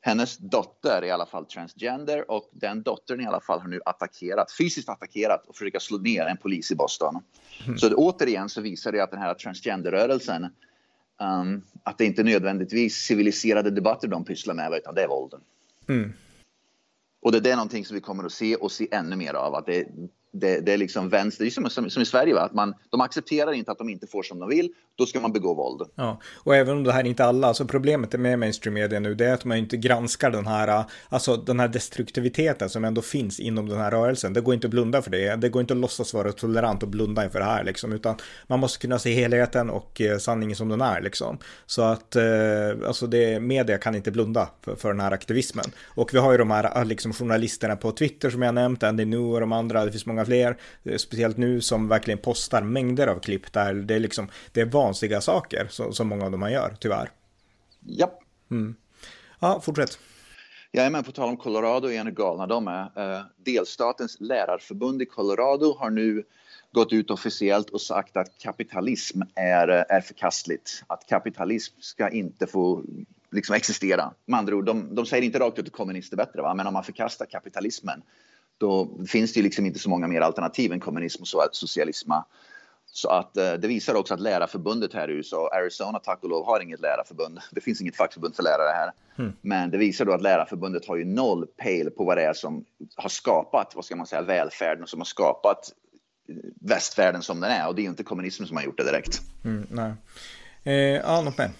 Hennes 0.00 0.36
dotter 0.36 1.02
är 1.02 1.04
i 1.04 1.10
alla 1.10 1.26
fall 1.26 1.44
transgender 1.44 2.30
och 2.30 2.50
den 2.52 2.82
dottern 2.82 3.20
i 3.20 3.26
alla 3.26 3.40
fall 3.40 3.60
har 3.60 3.68
nu 3.68 3.80
attackerat, 3.84 4.52
fysiskt 4.58 4.88
attackerat 4.88 5.46
och 5.46 5.56
försökt 5.56 5.82
slå 5.82 5.98
ner 5.98 6.26
en 6.26 6.36
polis 6.36 6.72
i 6.72 6.74
Boston. 6.74 7.22
Mm. 7.66 7.78
Så 7.78 7.88
det, 7.88 7.94
återigen 7.94 8.48
så 8.48 8.60
visar 8.60 8.92
det 8.92 9.00
att 9.00 9.10
den 9.10 9.20
här 9.20 9.34
transgenderrörelsen 9.34 10.46
Um, 11.20 11.62
att 11.82 11.98
det 11.98 12.04
inte 12.04 12.22
nödvändigtvis 12.22 12.96
civiliserade 12.96 13.70
debatter 13.70 14.08
de 14.08 14.24
pysslar 14.24 14.54
med, 14.54 14.72
utan 14.72 14.94
det 14.94 15.02
är 15.02 15.08
vålden. 15.08 15.40
Mm. 15.88 16.12
Och 17.20 17.32
det, 17.32 17.50
är 17.50 17.56
någonting 17.56 17.84
som 17.84 17.94
vi 17.94 18.00
kommer 18.00 18.24
att 18.24 18.32
se 18.32 18.56
och 18.56 18.72
se 18.72 18.88
ännu 18.90 19.16
mer 19.16 19.34
av. 19.34 19.54
Att 19.54 19.66
det, 19.66 19.88
det, 20.32 20.60
det, 20.60 20.72
är 20.72 20.76
liksom 20.76 21.08
vänster, 21.08 21.44
det 21.44 21.48
är 21.48 21.50
som, 21.50 21.70
som, 21.70 21.90
som 21.90 22.02
i 22.02 22.06
Sverige, 22.06 22.34
va? 22.34 22.40
att 22.40 22.54
man, 22.54 22.74
de 22.90 23.00
accepterar 23.00 23.52
inte 23.52 23.70
att 23.70 23.78
de 23.78 23.88
inte 23.88 24.06
får 24.06 24.22
som 24.22 24.38
de 24.38 24.48
vill, 24.48 24.70
då 24.98 25.06
ska 25.06 25.20
man 25.20 25.32
begå 25.32 25.54
våld. 25.54 25.90
Ja, 25.94 26.20
och 26.44 26.56
även 26.56 26.76
om 26.76 26.84
det 26.84 26.92
här 26.92 27.00
är 27.00 27.08
inte 27.08 27.24
alla, 27.24 27.46
alltså 27.46 27.64
problemet 27.64 28.20
med 28.20 28.38
mainstream 28.38 28.74
media 28.74 29.00
nu, 29.00 29.14
det 29.14 29.26
är 29.26 29.34
att 29.34 29.44
man 29.44 29.56
inte 29.56 29.76
granskar 29.76 30.30
den 30.30 30.46
här, 30.46 30.84
alltså 31.08 31.36
den 31.36 31.60
här 31.60 31.68
destruktiviteten 31.68 32.70
som 32.70 32.84
ändå 32.84 33.02
finns 33.02 33.40
inom 33.40 33.68
den 33.68 33.78
här 33.78 33.90
rörelsen. 33.90 34.32
Det 34.32 34.40
går 34.40 34.54
inte 34.54 34.66
att 34.66 34.70
blunda 34.70 35.02
för 35.02 35.10
det, 35.10 35.36
det 35.36 35.48
går 35.48 35.60
inte 35.60 35.74
att 35.74 35.80
låtsas 35.80 36.14
vara 36.14 36.32
tolerant 36.32 36.82
och 36.82 36.88
blunda 36.88 37.24
inför 37.24 37.38
det 37.38 37.44
här 37.44 37.64
liksom, 37.64 37.92
utan 37.92 38.16
man 38.46 38.60
måste 38.60 38.78
kunna 38.78 38.98
se 38.98 39.12
helheten 39.12 39.70
och 39.70 40.00
eh, 40.00 40.18
sanningen 40.18 40.56
som 40.56 40.68
den 40.68 40.80
är 40.80 41.00
liksom. 41.00 41.38
Så 41.66 41.82
att, 41.82 42.16
eh, 42.16 42.24
alltså 42.86 43.06
det, 43.06 43.40
media 43.40 43.78
kan 43.78 43.94
inte 43.94 44.10
blunda 44.10 44.48
för, 44.64 44.76
för 44.76 44.88
den 44.88 45.00
här 45.00 45.12
aktivismen. 45.12 45.64
Och 45.86 46.14
vi 46.14 46.18
har 46.18 46.32
ju 46.32 46.38
de 46.38 46.50
här 46.50 46.84
liksom 46.84 47.12
journalisterna 47.12 47.76
på 47.76 47.92
Twitter 47.92 48.30
som 48.30 48.42
jag 48.42 48.54
nämnt, 48.54 48.82
Andy 48.82 49.04
Nu 49.04 49.18
och 49.18 49.40
de 49.40 49.52
andra, 49.52 49.84
det 49.84 49.90
finns 49.90 50.06
många 50.06 50.17
fler, 50.24 50.56
eh, 50.84 50.96
speciellt 50.96 51.36
nu 51.36 51.60
som 51.60 51.88
verkligen 51.88 52.18
postar 52.18 52.62
mängder 52.62 53.06
av 53.06 53.18
klipp 53.20 53.52
där 53.52 53.74
det 53.74 53.94
är 53.94 54.00
liksom, 54.00 54.28
det 54.52 54.60
är 54.60 54.66
vansiga 54.66 55.20
saker 55.20 55.66
som, 55.70 55.92
som 55.92 56.08
många 56.08 56.24
av 56.24 56.30
dem 56.30 56.50
gör, 56.50 56.76
tyvärr. 56.80 57.10
Ja. 57.86 58.20
Mm. 58.50 58.74
Ja, 59.40 59.60
fortsätt. 59.60 59.98
Med 60.72 61.04
på 61.04 61.12
tal 61.12 61.28
om 61.28 61.36
Colorado 61.36 61.90
är 61.90 62.04
galna 62.04 62.46
de 62.46 62.68
är. 62.68 62.82
Eh, 62.96 63.22
delstatens 63.36 64.16
lärarförbund 64.20 65.02
i 65.02 65.06
Colorado 65.06 65.76
har 65.78 65.90
nu 65.90 66.24
gått 66.72 66.92
ut 66.92 67.10
officiellt 67.10 67.70
och 67.70 67.80
sagt 67.80 68.16
att 68.16 68.38
kapitalism 68.38 69.22
är, 69.34 69.68
eh, 69.68 69.84
är 69.96 70.00
förkastligt. 70.00 70.82
Att 70.86 71.06
kapitalism 71.06 71.74
ska 71.80 72.08
inte 72.08 72.46
få 72.46 72.84
liksom 73.30 73.54
existera. 73.54 74.12
Med 74.26 74.38
andra 74.38 74.56
ord, 74.56 74.64
de, 74.64 74.94
de 74.94 75.06
säger 75.06 75.22
inte 75.22 75.38
rakt 75.38 75.58
ut 75.58 75.66
att 75.66 75.72
kommunister 75.72 76.14
är 76.14 76.24
bättre, 76.24 76.42
va? 76.42 76.54
men 76.54 76.66
om 76.66 76.72
man 76.72 76.84
förkastar 76.84 77.26
kapitalismen 77.26 78.02
då 78.58 78.98
finns 79.08 79.32
det 79.32 79.38
ju 79.38 79.44
liksom 79.44 79.66
inte 79.66 79.78
så 79.78 79.90
många 79.90 80.06
mer 80.06 80.20
alternativ 80.20 80.72
än 80.72 80.80
kommunism 80.80 81.22
och 81.22 81.28
socialism. 81.52 82.10
Så 82.90 83.08
att 83.08 83.36
eh, 83.36 83.52
det 83.52 83.68
visar 83.68 83.94
också 83.94 84.14
att 84.14 84.20
lärarförbundet 84.20 84.94
här 84.94 85.10
i 85.10 85.12
USA, 85.12 85.50
Arizona 85.52 85.98
tack 85.98 86.22
och 86.22 86.28
lov 86.28 86.46
har 86.46 86.60
inget 86.60 86.80
lärarförbund. 86.80 87.38
Det 87.50 87.60
finns 87.60 87.80
inget 87.80 87.96
fackförbund 87.96 88.36
för 88.36 88.42
lärare 88.42 88.72
här. 88.74 88.92
Mm. 89.18 89.32
Men 89.40 89.70
det 89.70 89.78
visar 89.78 90.04
då 90.04 90.12
att 90.12 90.22
lärarförbundet 90.22 90.86
har 90.86 90.96
ju 90.96 91.04
noll 91.04 91.46
pejl 91.46 91.90
på 91.90 92.04
vad 92.04 92.16
det 92.16 92.24
är 92.24 92.32
som 92.32 92.64
har 92.96 93.08
skapat, 93.08 93.72
vad 93.74 93.84
ska 93.84 93.96
man 93.96 94.06
säga, 94.06 94.22
välfärden 94.22 94.82
och 94.82 94.88
som 94.88 95.00
har 95.00 95.04
skapat 95.04 95.72
västvärlden 96.60 97.22
som 97.22 97.40
den 97.40 97.50
är. 97.50 97.68
Och 97.68 97.74
det 97.74 97.80
är 97.80 97.84
ju 97.84 97.90
inte 97.90 98.02
kommunismen 98.02 98.48
som 98.48 98.56
har 98.56 98.64
gjort 98.64 98.76
det 98.76 98.84
direkt. 98.84 99.20
Mm, 99.44 99.66
nej. 99.70 99.92
Eh, 100.64 100.72
ja, 100.74 101.20
något 101.20 101.38
mer? 101.38 101.50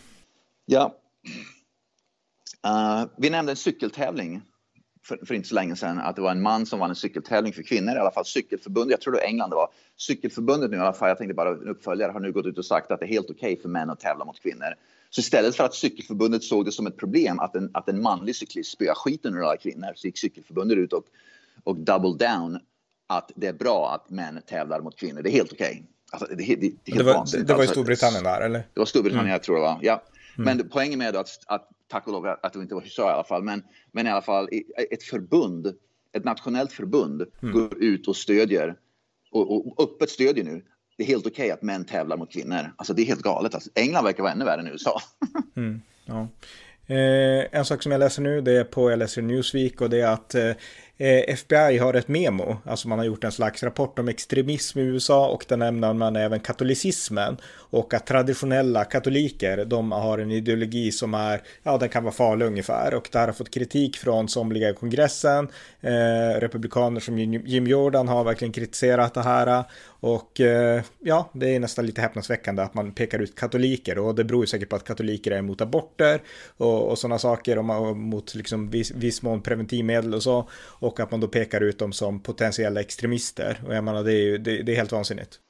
Ja. 0.67 0.95
Uh, 2.67 3.07
vi 3.17 3.31
nämnde 3.31 3.53
en 3.53 3.57
cykeltävling 3.57 4.43
för, 5.09 5.27
för, 5.27 5.35
inte 5.35 5.49
så 5.49 5.55
länge 5.55 5.77
sedan 5.77 5.99
att 5.99 6.17
det 6.17 6.23
var 6.23 6.31
en 6.31 6.43
man 6.43 6.67
som 6.67 6.79
vann 6.79 6.91
en 6.91 6.97
cykeltävling 6.97 7.53
för 7.53 7.63
kvinnor, 7.63 7.95
i 7.95 7.99
alla 7.99 8.11
fall 8.11 8.25
cykelförbundet, 8.25 8.91
jag 8.91 9.01
tror 9.01 9.13
det 9.13 9.19
var 9.19 9.27
England 9.27 9.51
det 9.51 9.57
var. 9.57 9.69
Cykelförbundet 9.97 10.71
nu 10.71 10.77
i 10.77 10.81
alla 10.81 10.93
fall, 10.93 11.09
jag 11.09 11.19
tänkte 11.19 11.35
bara 11.35 11.49
en 11.49 11.69
uppföljare, 11.69 12.13
har 12.13 12.21
nu 12.21 12.33
gått 12.33 12.47
ut 12.47 12.59
och 12.59 12.65
sagt 12.65 12.91
att 12.91 13.01
det 13.01 13.07
är 13.07 13.09
helt 13.09 13.31
okej 13.31 13.53
okay 13.53 13.63
för 13.63 13.69
män 13.69 13.91
att 13.91 14.01
tävla 14.01 14.25
mot 14.25 14.41
kvinnor. 14.41 14.75
Så 15.11 15.21
istället 15.21 15.57
för 15.57 15.65
att 15.65 15.75
cykelförbundet 15.75 16.43
såg 16.43 16.65
det 16.65 16.73
som 16.73 16.87
ett 16.87 16.97
problem 16.97 17.41
att 17.41 17.57
en, 17.57 17.71
att 17.75 17.89
en 17.89 18.03
manlig 18.03 18.37
cyklist 18.37 18.73
spöar 18.73 18.95
skiten 18.95 19.35
ur 19.35 19.43
alla 19.43 19.57
kvinnor 19.57 19.93
så 19.95 20.07
gick 20.07 20.19
cykelförbundet 20.19 20.79
ut 20.79 20.93
och, 20.93 21.05
och 21.65 21.77
double 21.77 22.27
down 22.27 22.59
att 23.07 23.31
det 23.37 23.47
är 23.47 23.53
bra 23.53 23.95
att 23.95 24.11
män 24.11 24.41
tävlar 24.47 24.81
mot 24.81 24.99
kvinnor. 24.99 25.23
Det 25.23 25.31
är 25.31 25.33
helt 25.33 25.53
okej. 25.53 25.71
Okay. 25.71 25.83
Alltså, 26.11 26.29
det, 26.29 26.35
det, 26.35 26.57
det, 26.57 26.73
det, 26.85 27.03
var, 27.03 27.45
det, 27.45 27.53
var 27.53 27.57
i 27.57 27.61
alltså, 27.61 27.73
Storbritannien 27.73 28.25
där 28.25 28.41
eller? 28.41 28.59
Det 28.59 28.81
var 28.81 28.87
Storbritannien 28.87 29.27
mm. 29.27 29.33
jag 29.33 29.43
tror 29.43 29.57
det 29.57 29.63
var. 29.63 29.79
Ja. 29.83 30.03
Mm. 30.39 30.59
Men 30.59 30.69
poängen 30.69 30.99
med 30.99 31.17
att, 31.17 31.29
att 31.47 31.69
tack 31.89 32.07
och 32.07 32.13
lov 32.13 32.27
att 32.27 32.53
det 32.53 32.59
inte 32.59 32.75
var 32.75 32.83
USA 32.83 33.11
i 33.11 33.13
alla 33.13 33.25
fall, 33.25 33.43
men, 33.43 33.63
men 33.93 34.07
i 34.07 34.11
alla 34.11 34.23
fall 34.23 34.49
ett 34.91 35.03
förbund, 35.03 35.75
ett 36.13 36.25
nationellt 36.25 36.73
förbund 36.73 37.27
mm. 37.43 37.55
går 37.55 37.83
ut 37.83 38.09
och 38.09 38.17
stödjer 38.17 38.77
och, 39.31 39.67
och 39.67 39.83
öppet 39.83 40.11
stödjer 40.11 40.45
nu. 40.45 40.65
Det 40.97 41.03
är 41.03 41.07
helt 41.07 41.27
okej 41.27 41.45
okay 41.45 41.51
att 41.51 41.63
män 41.63 41.85
tävlar 41.85 42.17
mot 42.17 42.33
kvinnor. 42.33 42.73
Alltså 42.77 42.95
det 42.95 43.03
är 43.03 43.07
helt 43.07 43.23
galet. 43.23 43.55
Alltså, 43.55 43.71
England 43.75 44.05
verkar 44.05 44.23
vara 44.23 44.33
ännu 44.33 44.45
värre 44.45 44.61
än 44.61 44.67
USA. 44.67 45.01
mm, 45.57 45.83
ja. 46.05 46.29
Eh, 46.87 47.59
en 47.59 47.65
sak 47.65 47.83
som 47.83 47.93
jag 47.93 47.99
läser 47.99 48.23
nu, 48.23 48.41
det 48.41 48.53
är 48.53 48.65
på, 48.65 48.91
jag 48.91 48.99
läser 48.99 49.23
Newsweek 49.23 49.81
och 49.81 49.91
det 49.91 50.01
är 50.01 50.09
att 50.13 50.35
Eh, 50.35 50.53
Eh, 51.01 51.35
FBI 51.35 51.79
har 51.79 51.95
ett 51.95 52.09
memo, 52.09 52.57
alltså 52.65 52.89
man 52.89 52.99
har 52.99 53.07
gjort 53.07 53.25
en 53.25 53.33
slags 53.33 53.63
rapport 53.63 53.99
om 53.99 54.09
extremism 54.09 54.79
i 54.79 54.83
USA 54.83 55.29
och 55.29 55.45
där 55.49 55.57
nämner 55.57 55.93
man 55.93 56.17
även 56.17 56.41
katolicismen 56.41 57.37
och 57.71 57.95
att 57.95 58.07
traditionella 58.07 58.85
katoliker, 58.85 59.65
de 59.65 59.93
har 59.93 60.19
en 60.19 60.31
ideologi 60.31 60.93
som 60.93 61.15
är, 61.15 61.43
ja 61.63 61.79
den 61.79 61.89
kan 61.89 62.05
vara 62.05 62.15
farlig 62.15 62.47
ungefär. 62.47 62.95
Och 62.95 63.09
det 63.13 63.19
här 63.19 63.27
har 63.27 63.33
fått 63.33 63.55
kritik 63.55 63.97
från 63.97 64.29
somliga 64.29 64.71
i 64.71 64.75
kongressen, 64.75 65.49
eh, 65.81 66.41
republikaner 66.41 67.01
som 67.01 67.19
Jim 67.19 67.67
Jordan 67.67 68.09
har 68.09 68.25
verkligen 68.25 68.53
kritiserat 68.53 69.15
det 69.15 69.23
här 69.23 69.65
och 70.01 70.41
eh, 70.41 70.83
ja, 70.99 71.31
det 71.33 71.55
är 71.55 71.61
nästan 71.61 71.87
lite 71.87 72.01
häpnadsväckande 72.01 72.63
att 72.63 72.75
man 72.75 72.93
pekar 72.93 73.19
ut 73.19 73.35
katoliker 73.35 73.99
och 73.99 74.15
det 74.15 74.25
beror 74.25 74.43
ju 74.43 74.47
säkert 74.47 74.69
på 74.69 74.77
att 74.77 74.85
katoliker 74.85 75.31
är 75.31 75.39
emot 75.39 75.61
aborter 75.61 76.23
och, 76.57 76.91
och 76.91 76.99
sådana 76.99 77.19
saker 77.19 77.59
och 77.59 77.97
mot 77.97 78.35
liksom 78.35 78.71
viss, 78.71 78.91
viss 78.91 79.23
mån 79.23 79.43
preventivmedel 79.43 80.15
och 80.15 80.23
så 80.23 80.49
och 80.55 81.01
att 81.01 81.11
man 81.11 81.21
då 81.21 81.29
pekar 81.29 81.61
ut 81.61 81.79
dem 81.79 81.93
som 81.93 82.21
potentiella 82.23 82.81
extremister 82.81 83.63
och 83.67 83.75
jag 83.75 83.85
menar 83.85 84.05
det 84.05 84.13
är 84.13 84.23
ju 84.23 84.39
det, 84.39 84.63
det 84.63 84.73
är 84.73 84.77
helt 84.77 84.93
vansinnigt. 84.93 85.41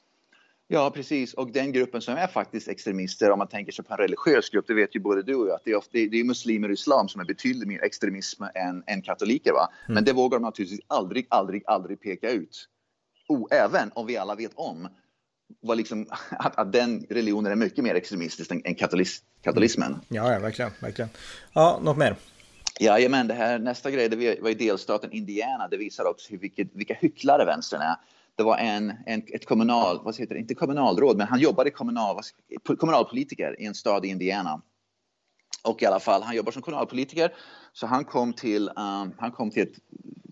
Ja, 0.70 0.90
precis. 0.94 1.34
Och 1.34 1.52
den 1.52 1.72
gruppen 1.72 2.00
som 2.00 2.14
är 2.14 2.26
faktiskt 2.26 2.68
extremister, 2.68 3.30
om 3.30 3.38
man 3.38 3.48
tänker 3.48 3.72
sig 3.72 3.84
på 3.84 3.94
en 3.94 3.98
religiös 3.98 4.50
grupp, 4.50 4.66
det 4.66 4.74
vet 4.74 4.96
ju 4.96 5.00
både 5.00 5.22
du 5.22 5.34
och 5.34 5.48
jag, 5.48 5.54
att 5.54 5.64
det 5.64 5.70
är, 5.70 5.76
ofta, 5.76 5.90
det 5.92 6.20
är 6.20 6.24
muslimer 6.24 6.68
och 6.68 6.74
islam 6.74 7.08
som 7.08 7.20
är 7.20 7.24
betydligt 7.24 7.68
mer 7.68 7.84
extremism 7.84 8.42
än, 8.54 8.82
än 8.86 9.02
katoliker. 9.02 9.52
Va? 9.52 9.68
Mm. 9.84 9.94
Men 9.94 10.04
det 10.04 10.12
vågar 10.12 10.38
de 10.38 10.42
naturligtvis 10.42 10.80
aldrig, 10.86 11.26
aldrig, 11.30 11.62
aldrig 11.66 12.00
peka 12.00 12.30
ut. 12.30 12.68
Oh, 13.28 13.48
även 13.50 13.90
om 13.94 14.06
vi 14.06 14.16
alla 14.16 14.34
vet 14.34 14.52
om 14.54 14.88
vad 15.60 15.76
liksom, 15.76 16.06
att, 16.30 16.58
att 16.58 16.72
den 16.72 17.06
religionen 17.10 17.52
är 17.52 17.56
mycket 17.56 17.84
mer 17.84 17.94
extremistisk 17.94 18.50
än, 18.50 18.62
än 18.64 18.74
katolis, 18.74 19.22
katolismen. 19.42 19.92
Mm. 19.92 20.04
Ja, 20.08 20.32
ja, 20.32 20.38
verkligen, 20.38 20.70
verkligen. 20.80 21.08
Ja, 21.52 21.80
något 21.82 21.96
mer? 21.96 22.16
Jajamän, 22.80 23.28
det 23.28 23.34
här 23.34 23.58
nästa 23.58 23.90
grej, 23.90 24.08
det 24.08 24.40
var 24.40 24.50
i 24.50 24.54
delstaten 24.54 25.12
Indiana, 25.12 25.68
det 25.68 25.76
visar 25.76 26.04
också 26.04 26.30
hur, 26.30 26.38
vilket, 26.38 26.68
vilka 26.74 26.94
hycklare 26.94 27.44
vänstern 27.44 27.80
är. 27.80 27.96
Det 28.36 28.42
var 28.42 28.56
en, 28.58 28.92
en, 29.06 29.22
ett 29.26 29.46
kommunal, 29.46 30.00
vad 30.04 30.18
heter 30.18 30.34
det, 30.34 30.40
inte 30.40 30.54
kommunalråd, 30.54 31.16
men 31.16 31.26
han 31.26 31.40
jobbade 31.40 31.70
kommunal, 31.70 32.20
kommunalpolitiker 32.78 33.60
i 33.60 33.64
en 33.64 33.74
stad 33.74 34.04
i 34.04 34.08
Indiana. 34.08 34.62
Och 35.64 35.82
i 35.82 35.86
alla 35.86 36.00
fall, 36.00 36.22
han 36.22 36.36
jobbar 36.36 36.52
som 36.52 36.62
kommunalpolitiker, 36.62 37.34
så 37.72 37.86
han 37.86 38.04
kom 38.04 38.32
till, 38.32 38.68
um, 38.68 39.14
han 39.18 39.32
kom 39.32 39.50
till, 39.50 39.62
ett, 39.62 39.74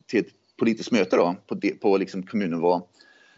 till 0.06 0.20
ett 0.20 0.32
politiskt 0.58 0.92
möte 0.92 1.16
då, 1.16 1.36
på, 1.46 1.60
på 1.80 1.96
liksom 1.96 2.22
kommunnivå. 2.22 2.88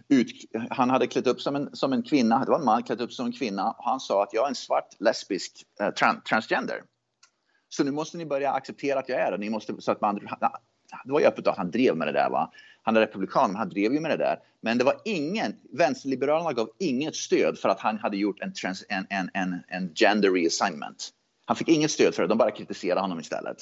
Ut, 0.08 0.32
han 0.70 0.90
hade 0.90 1.06
klätt 1.06 1.26
upp 1.26 1.40
som 1.40 1.56
en, 1.56 1.76
som 1.76 1.92
en 1.92 2.02
kvinna, 2.02 2.44
det 2.44 2.50
var 2.50 2.58
en 2.58 2.64
man 2.64 2.82
klätt 2.82 3.00
upp 3.00 3.12
som 3.12 3.26
en 3.26 3.32
kvinna 3.32 3.70
och 3.70 3.84
han 3.84 4.00
sa 4.00 4.22
att 4.22 4.32
jag 4.32 4.44
är 4.44 4.48
en 4.48 4.54
svart 4.54 4.88
lesbisk 4.98 5.64
eh, 5.80 5.90
trans, 5.90 6.24
transgender. 6.24 6.82
Så 7.68 7.84
nu 7.84 7.90
måste 7.90 8.16
ni 8.16 8.26
börja 8.26 8.52
acceptera 8.52 8.98
att 8.98 9.08
jag 9.08 9.20
är 9.20 9.30
det. 9.30 9.38
Ni 9.38 9.50
måste, 9.50 9.74
så 9.78 9.92
att 9.92 10.00
man, 10.00 10.14
det 11.04 11.12
var 11.12 11.20
ju 11.20 11.26
öppet 11.26 11.46
att 11.46 11.56
han 11.56 11.70
drev 11.70 11.96
med 11.96 12.08
det 12.08 12.12
där. 12.12 12.30
Va? 12.30 12.52
Han 12.82 12.96
är 12.96 13.00
republikan, 13.00 13.50
men 13.50 13.56
han 13.56 13.68
drev 13.68 13.92
ju 13.92 14.00
med 14.00 14.10
det 14.10 14.16
där. 14.16 14.38
Men 14.60 14.78
det 14.78 14.84
var 14.84 15.00
ingen, 15.04 15.56
vänsterliberalerna 15.72 16.52
gav 16.52 16.70
inget 16.78 17.16
stöd 17.16 17.58
för 17.58 17.68
att 17.68 17.80
han 17.80 17.98
hade 17.98 18.16
gjort 18.16 18.40
en, 18.40 18.52
trans, 18.52 18.84
en, 18.88 19.06
en, 19.10 19.30
en, 19.34 19.62
en 19.68 19.94
gender 19.94 20.30
reassignment. 20.30 21.10
Han 21.44 21.56
fick 21.56 21.68
inget 21.68 21.90
stöd 21.90 22.14
för 22.14 22.22
det, 22.22 22.28
de 22.28 22.38
bara 22.38 22.50
kritiserade 22.50 23.00
honom 23.00 23.20
istället. 23.20 23.56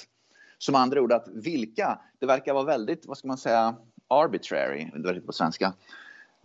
Som 0.59 0.75
andra 0.75 1.01
ord, 1.01 1.13
att 1.13 1.29
vilka, 1.35 1.99
det 2.21 2.27
verkar 2.27 2.55
vara 2.55 2.65
väldigt, 2.65 3.07
vad 3.07 3.19
ska 3.19 3.29
man 3.29 3.39
säga, 3.39 3.75
arbitrary, 4.09 4.91
det 4.95 5.13
var 5.13 5.21
på 5.21 5.33
svenska. 5.33 5.73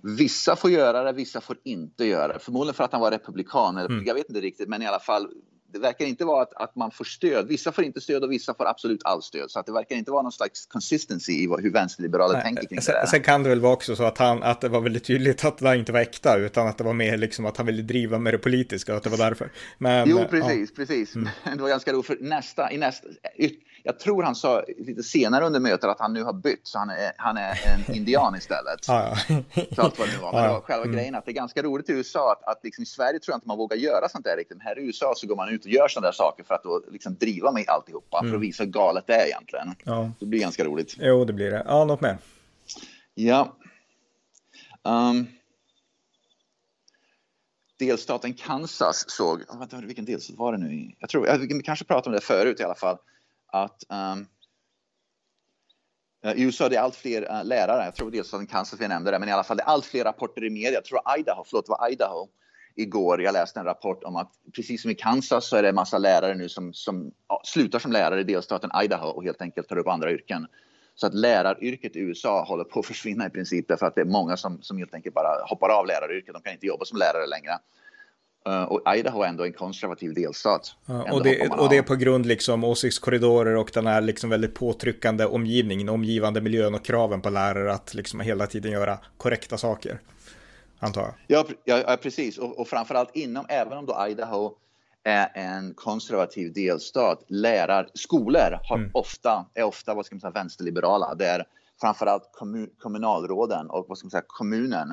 Vissa 0.04 0.56
får 0.56 0.72
göra 0.72 1.04
det, 1.04 1.12
vissa 1.12 1.42
får 1.42 1.58
inte 1.64 2.06
göra 2.06 2.34
det. 2.34 2.40
Förmodligen 2.40 2.74
för 2.74 2.84
att 2.84 2.92
han 2.92 3.02
var 3.02 3.12
republikan, 3.12 3.78
eller, 3.78 3.90
mm. 3.90 4.06
jag 4.06 4.14
vet 4.14 4.30
inte 4.30 4.42
riktigt, 4.42 4.70
men 4.70 4.82
i 4.82 4.88
alla 4.88 5.00
fall 5.00 5.28
det 5.74 5.80
verkar 5.80 6.06
inte 6.06 6.26
vara 6.26 6.42
att, 6.42 6.54
att 6.54 6.76
man 6.76 6.92
får 6.92 7.06
stöd. 7.06 7.48
Vissa 7.48 7.72
får 7.72 7.84
inte 7.84 8.02
stöd 8.02 8.24
och 8.24 8.32
vissa 8.32 8.54
får 8.54 8.66
absolut 8.66 9.02
all 9.04 9.22
stöd. 9.22 9.52
Så 9.52 9.60
att 9.60 9.66
det 9.66 9.72
verkar 9.72 9.96
inte 9.96 10.12
vara 10.12 10.22
någon 10.22 10.32
slags 10.32 10.66
consistency 10.66 11.32
i 11.32 11.48
hur 11.60 11.72
vänsterliberaler 11.72 12.42
tänker 12.42 12.68
kring 12.68 12.82
sen, 12.82 12.96
det. 13.02 13.08
Sen 13.08 13.24
kan 13.24 13.44
det 13.44 13.50
väl 13.50 13.60
vara 13.60 13.74
också 13.74 13.96
så 13.96 14.04
att, 14.04 14.18
han, 14.18 14.44
att 14.44 14.62
det 14.62 14.70
var 14.70 14.82
väldigt 14.82 15.04
tydligt 15.04 15.46
att 15.46 15.58
det 15.58 15.76
inte 15.76 15.92
var 15.92 16.00
äkta, 16.00 16.38
utan 16.38 16.68
att 16.68 16.78
det 16.78 16.84
var 16.84 16.94
mer 16.94 17.18
liksom 17.18 17.46
att 17.46 17.58
han 17.58 17.66
ville 17.66 17.82
driva 17.82 18.20
med 18.20 18.34
det 18.34 18.38
politiska 18.38 18.92
och 18.92 18.98
att 18.98 19.04
det 19.04 19.10
var 19.10 19.18
därför. 19.18 19.52
Men, 19.78 20.10
jo, 20.10 20.26
precis, 20.30 20.70
ja. 20.70 20.76
precis. 20.76 21.16
Mm. 21.16 21.30
Det 21.56 21.62
var 21.62 21.70
ganska 21.70 21.94
roligt, 21.94 22.06
för 22.06 22.18
nästa, 22.20 22.72
i 22.72 22.78
nästa, 22.78 23.08
jag 23.84 24.00
tror 24.00 24.24
han 24.24 24.36
sa 24.36 24.64
lite 24.78 25.04
senare 25.04 25.46
under 25.46 25.60
mötet 25.60 25.90
att 25.90 26.00
han 26.00 26.14
nu 26.14 26.24
har 26.24 26.34
bytt, 26.34 26.68
så 26.68 26.78
han 26.80 26.90
är, 26.90 27.12
han 27.18 27.38
är 27.38 27.60
en 27.66 27.96
indian 27.96 28.36
istället. 28.36 28.88
ja, 28.88 29.18
ja. 29.28 29.36
så 29.76 29.82
allt 29.82 30.00
vad 30.00 30.08
det 30.08 30.14
nu 30.14 30.20
var. 30.20 30.34
Men 30.34 30.50
var 30.50 30.62
själva 30.62 30.84
mm. 30.84 30.96
grejen 30.96 31.16
att 31.16 31.26
det 31.26 31.32
är 31.32 31.34
ganska 31.34 31.64
roligt 31.64 31.90
i 31.90 31.94
USA 31.94 32.32
att, 32.32 32.44
att 32.52 32.64
liksom 32.64 32.82
i 32.84 32.86
Sverige 32.86 33.20
tror 33.20 33.34
jag 33.34 33.38
inte 33.38 33.48
man 33.48 33.58
vågar 33.58 33.78
göra 33.78 34.10
sånt 34.10 34.26
där 34.26 34.38
riktigt. 34.38 34.58
Men 34.58 34.68
här 34.68 34.80
i 34.80 34.82
USA 34.86 35.14
så 35.16 35.28
går 35.28 35.36
man 35.36 35.50
ut 35.50 35.66
och 35.66 35.72
gör 35.72 35.88
sådana 35.88 36.08
där 36.08 36.14
saker 36.14 36.44
för 36.44 36.56
att 36.56 36.64
då 36.64 36.84
liksom 36.92 37.16
driva 37.16 37.52
med 37.52 37.70
alltihopa, 37.70 38.20
mm. 38.20 38.30
för 38.30 38.36
att 38.36 38.40
mm. 38.40 38.48
visa 38.48 38.64
hur 38.64 38.72
galet 38.72 39.08
det 39.08 39.14
är 39.14 39.26
egentligen. 39.26 39.76
Ja. 39.84 40.12
Det 40.20 40.26
blir 40.26 40.40
ganska 40.40 40.64
roligt. 40.64 40.96
Jo, 41.00 41.26
det 41.26 41.34
blir 41.34 41.52
det. 41.52 41.64
Ja, 41.68 41.86
något 41.86 42.02
mer? 42.02 42.18
Ja. 43.14 43.56
Um, 44.84 45.28
delstaten 47.86 48.34
Kansas 48.34 49.06
såg, 49.08 49.44
vänta, 49.60 49.78
vilken 49.78 50.06
delstat 50.06 50.38
var 50.38 50.52
det 50.52 50.58
nu? 50.58 50.92
Jag 51.00 51.10
tror, 51.10 51.38
vi 51.38 51.62
kanske 51.62 51.86
pratade 51.86 52.10
om 52.10 52.14
det 52.14 52.26
förut 52.26 52.60
i 52.60 52.64
alla 52.64 52.76
fall, 52.76 52.98
att 53.52 53.84
um, 53.90 54.28
i 56.36 56.44
USA 56.44 56.70
det 56.70 56.76
är 56.76 56.82
allt 56.82 56.96
fler 56.96 57.22
uh, 57.22 57.46
lärare, 57.46 57.86
jag 57.86 57.96
tror 57.96 58.12
delstaten 58.12 58.48
Kansas 58.48 58.82
vi 58.82 58.88
nämnde 58.88 59.12
det, 59.12 59.20
men 59.20 59.30
i 59.30 59.32
alla 59.32 59.44
fall 59.44 59.58
det 59.58 59.64
är 59.64 59.68
allt 59.68 59.86
fler 59.86 60.04
rapporter 60.04 60.44
i 60.44 60.50
media. 60.50 60.72
Jag 60.72 60.86
tror 60.86 61.00
Idaho, 61.18 61.44
förlåt, 61.48 61.66
det 61.66 61.70
var 61.70 61.92
Idaho 61.92 62.28
igår. 62.76 63.22
Jag 63.22 63.34
läste 63.34 63.60
en 63.60 63.66
rapport 63.66 64.04
om 64.04 64.16
att 64.16 64.32
precis 64.56 64.82
som 64.82 64.92
i 64.92 64.96
Kansas 64.96 65.48
så 65.48 65.56
är 65.56 65.62
det 65.62 65.70
en 65.70 65.76
massa 65.76 65.98
lärare 65.98 66.36
nu 66.36 66.50
som, 66.50 66.74
som 66.74 67.12
ja, 67.28 67.42
slutar 67.46 67.80
som 67.80 67.92
lärare 67.92 68.22
i 68.22 68.24
delstaten 68.24 68.72
Idaho 68.84 69.08
och 69.08 69.24
helt 69.24 69.42
enkelt 69.42 69.68
tar 69.68 69.78
upp 69.78 69.88
andra 69.88 70.12
yrken. 70.12 70.48
Så 70.96 71.08
att 71.08 71.14
läraryrket 71.14 71.96
i 71.96 72.00
USA 72.00 72.44
håller 72.44 72.64
på 72.64 72.80
att 72.80 72.86
försvinna 72.86 73.26
i 73.26 73.30
princip 73.30 73.68
därför 73.68 73.86
att 73.86 73.96
det 73.96 74.02
är 74.02 74.06
många 74.06 74.38
som, 74.38 74.62
som 74.62 74.78
helt 74.78 74.94
enkelt 74.94 75.16
bara 75.16 75.46
hoppar 75.46 75.70
av 75.70 75.88
läraryrket. 75.88 76.34
De 76.34 76.42
kan 76.42 76.54
inte 76.54 76.66
jobba 76.66 76.86
som 76.86 76.98
lärare 76.98 77.28
längre. 77.28 77.52
Uh, 78.48 78.64
och 78.64 78.96
Idaho 78.96 79.24
är 79.24 79.28
ändå 79.28 79.46
en 79.46 79.54
konservativ 79.54 80.14
delstat. 80.14 80.76
Ja, 80.86 81.14
och, 81.14 81.24
det, 81.24 81.48
och 81.48 81.70
det 81.70 81.78
är 81.78 81.82
på 81.82 81.96
grund 81.96 82.26
liksom 82.26 82.64
åsiktskorridorer 82.64 83.56
och 83.56 83.72
den 83.74 83.88
här 83.88 84.02
liksom 84.02 84.30
väldigt 84.30 84.56
påtryckande 84.56 85.26
omgivningen, 85.26 85.90
omgivande 85.90 86.42
miljön 86.42 86.76
och 86.76 86.86
kraven 86.86 87.22
på 87.22 87.30
lärare 87.30 87.74
att 87.74 87.94
liksom 87.94 88.20
hela 88.20 88.48
tiden 88.48 88.72
göra 88.72 89.00
korrekta 89.18 89.58
saker. 89.58 90.00
Antar 90.80 91.02
jag. 91.02 91.14
Ja, 91.66 91.84
ja 91.86 91.98
precis. 92.02 92.38
Och, 92.38 92.60
och 92.60 92.68
framförallt 92.68 93.16
inom, 93.16 93.46
även 93.50 93.78
om 93.78 93.86
då 93.86 94.08
Idaho 94.10 94.56
är 95.04 95.32
en 95.34 95.74
konservativ 95.74 96.54
delstat, 96.54 97.24
lärar, 97.28 97.90
skolor 97.94 98.60
har 98.64 98.78
mm. 98.78 98.92
ofta, 98.94 99.46
är 99.54 99.64
ofta 99.64 99.94
vad 99.94 100.06
ska 100.06 100.16
man 100.16 100.22
säga, 100.22 100.32
vänsterliberala. 100.32 101.16
Där 101.16 101.46
framförallt 101.82 102.30
kommun, 102.32 102.70
kommunalråden 102.80 103.70
och 103.70 103.86
vad 103.88 103.98
ska 103.98 104.06
man 104.06 104.12
säga, 104.12 104.24
kommunen, 104.28 104.92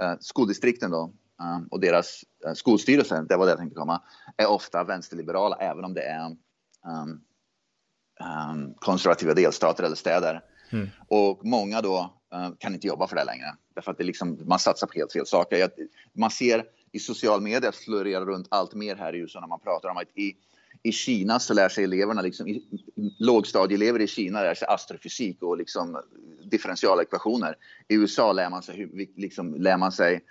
eh, 0.00 0.14
skoldistrikten 0.20 0.90
då, 0.90 1.12
och 1.70 1.80
deras 1.80 2.24
uh, 2.46 2.52
skolstyrelse, 2.54 3.26
det 3.28 3.36
var 3.36 3.46
det 3.46 3.52
jag 3.52 3.58
tänkte 3.58 3.78
komma, 3.78 4.02
är 4.36 4.46
ofta 4.46 4.84
vänsterliberala 4.84 5.56
även 5.56 5.84
om 5.84 5.94
det 5.94 6.02
är 6.02 6.26
um, 6.26 7.20
um, 8.20 8.74
konservativa 8.74 9.34
delstater 9.34 9.84
eller 9.84 9.96
städer. 9.96 10.44
Mm. 10.70 10.88
Och 11.08 11.44
många 11.44 11.80
då 11.80 12.14
uh, 12.34 12.50
kan 12.58 12.74
inte 12.74 12.86
jobba 12.86 13.06
för 13.06 13.16
det 13.16 13.24
längre. 13.24 13.54
Därför 13.74 13.90
att 13.90 13.98
det 13.98 14.04
liksom, 14.04 14.38
man 14.46 14.58
satsar 14.58 14.86
på 14.86 14.92
helt 14.94 15.12
fel 15.12 15.26
saker. 15.26 15.70
Man 16.12 16.30
ser 16.30 16.64
i 16.92 16.98
social 16.98 17.40
media 17.40 17.72
florera 17.72 18.24
runt 18.24 18.46
allt 18.50 18.74
mer 18.74 18.96
här 18.96 19.14
i 19.14 19.18
USA 19.18 19.40
när 19.40 19.48
man 19.48 19.60
pratar 19.60 19.88
om 19.88 19.96
att 19.96 20.18
i, 20.18 20.36
i 20.82 20.92
Kina 20.92 21.38
så 21.38 21.54
lär 21.54 21.68
sig 21.68 21.84
eleverna, 21.84 22.22
liksom, 22.22 22.48
i, 22.48 22.62
lågstadieelever 23.18 24.00
i 24.00 24.06
Kina 24.06 24.42
lär 24.42 24.54
sig 24.54 24.68
astrofysik 24.68 25.42
och 25.42 25.56
liksom 25.56 26.02
differentiala 26.50 27.02
ekvationer. 27.02 27.56
I 27.88 27.94
USA 27.94 28.32
lär 28.32 28.50
man 28.50 28.62
sig, 28.62 28.76
hur, 28.76 29.06
liksom, 29.16 29.54
lär 29.54 29.76
man 29.76 29.92
sig 29.92 30.24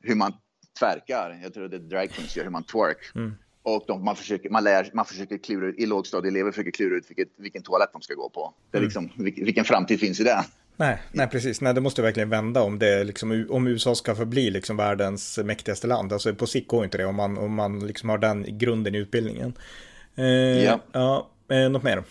hur 0.00 0.14
man 0.14 0.32
tvärkar. 0.78 1.40
Jag 1.42 1.54
tror 1.54 1.68
det 1.68 1.76
är 1.76 1.80
drag 1.80 2.10
queens 2.10 2.36
gör, 2.36 2.44
hur 2.44 2.50
man 2.50 2.64
twerk. 2.64 3.14
Mm. 3.14 3.34
Och 3.62 3.84
de, 3.86 4.04
man, 4.04 4.16
försöker, 4.16 4.50
man, 4.50 4.64
lär, 4.64 4.90
man 4.94 5.04
försöker 5.04 5.38
klura 5.38 5.66
ut, 5.66 5.78
i 5.78 5.86
lågstadieelever 5.86 6.50
försöker 6.50 6.70
klura 6.70 6.96
ut 6.96 7.10
vilket, 7.10 7.28
vilken 7.36 7.62
toalett 7.62 7.90
de 7.92 8.02
ska 8.02 8.14
gå 8.14 8.28
på. 8.28 8.54
Det 8.70 8.76
är 8.76 8.80
mm. 8.80 8.84
liksom, 8.84 9.10
vilken 9.44 9.64
framtid 9.64 10.00
finns 10.00 10.20
i 10.20 10.24
det? 10.24 10.44
Nej, 10.76 11.02
nej, 11.12 11.28
precis. 11.28 11.60
Nej, 11.60 11.74
det 11.74 11.80
måste 11.80 12.02
verkligen 12.02 12.30
vända 12.30 12.62
om, 12.62 12.78
det, 12.78 13.04
liksom, 13.04 13.46
om 13.50 13.66
USA 13.66 13.94
ska 13.94 14.14
förbli 14.14 14.50
liksom 14.50 14.76
världens 14.76 15.38
mäktigaste 15.38 15.86
land. 15.86 16.12
Alltså 16.12 16.34
på 16.34 16.46
sikt 16.46 16.68
går 16.68 16.84
inte 16.84 16.98
det 16.98 17.04
om 17.04 17.14
man, 17.14 17.38
om 17.38 17.54
man 17.54 17.86
liksom 17.86 18.08
har 18.08 18.18
den 18.18 18.58
grunden 18.58 18.94
i 18.94 18.98
utbildningen. 18.98 19.54
Eh, 20.16 20.24
ja. 20.64 20.80
ja 20.92 21.30
eh, 21.50 21.70
något 21.70 21.82
mer? 21.82 22.04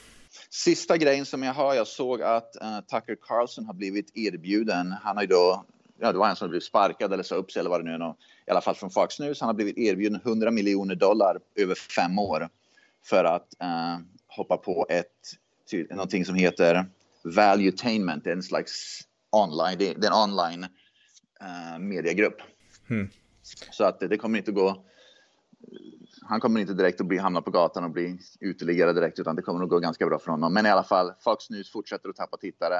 Sista 0.50 0.98
grejen 0.98 1.26
som 1.26 1.44
jag 1.44 1.54
har, 1.54 1.76
jag 1.76 1.88
såg 1.88 2.22
att 2.22 2.56
uh, 2.62 2.80
Tucker 2.80 3.18
Carlson 3.22 3.66
har 3.66 3.74
blivit 3.74 4.18
erbjuden. 4.18 4.96
Han 5.04 5.16
har 5.16 5.24
ju 5.24 5.28
då, 5.28 5.66
ja 6.00 6.12
det 6.12 6.18
var 6.18 6.30
en 6.30 6.36
som 6.36 6.50
blivit 6.50 6.64
sparkad 6.64 7.14
eller 7.14 7.24
sa 7.24 7.36
upp 7.36 7.52
sig 7.52 7.60
eller 7.60 7.70
vad 7.70 7.80
det 7.80 7.84
nu 7.84 7.94
är, 7.94 8.14
i 8.50 8.52
alla 8.52 8.62
fall 8.62 8.76
från 8.76 8.90
Fox 8.90 9.20
News. 9.20 9.42
Han 9.42 9.48
har 9.48 9.54
blivit 9.54 9.78
erbjuden 9.78 10.22
100 10.26 10.52
miljoner 10.52 10.96
dollar 10.96 11.40
över 11.56 11.76
fem 11.76 12.20
år 12.20 12.50
för 13.06 13.24
att 13.24 13.54
uh, 13.64 14.06
hoppa 14.28 14.58
på 14.58 14.86
ett, 14.90 15.36
någonting 15.90 16.26
som 16.26 16.36
heter 16.36 16.86
Valuetainment, 17.24 18.28
en 18.28 18.44
slags 18.44 19.02
online, 19.32 19.78
det 19.78 20.06
är 20.06 20.08
en 20.08 20.30
online 20.30 20.64
uh, 20.64 21.80
mediegrupp. 21.80 22.42
Mm. 22.90 23.10
Så 23.72 23.84
att 23.84 24.00
det, 24.00 24.08
det 24.08 24.18
kommer 24.18 24.38
inte 24.38 24.52
gå 24.52 24.86
han 26.22 26.40
kommer 26.40 26.60
inte 26.60 26.74
direkt 26.74 27.02
att 27.02 27.08
bli, 27.08 27.18
hamna 27.18 27.42
på 27.42 27.52
gatan 27.52 27.84
och 27.84 27.92
bli 27.92 28.20
uteliggare 28.40 28.94
direkt, 28.94 29.20
utan 29.20 29.36
det 29.36 29.42
kommer 29.42 29.60
nog 29.60 29.70
gå 29.70 29.80
ganska 29.80 30.06
bra 30.06 30.20
för 30.20 30.32
honom. 30.32 30.54
Men 30.54 30.66
i 30.66 30.70
alla 30.70 30.84
fall, 30.84 31.14
Fox 31.20 31.50
News 31.50 31.72
fortsätter 31.72 32.10
att 32.10 32.16
tappa 32.16 32.38
tittare 32.38 32.76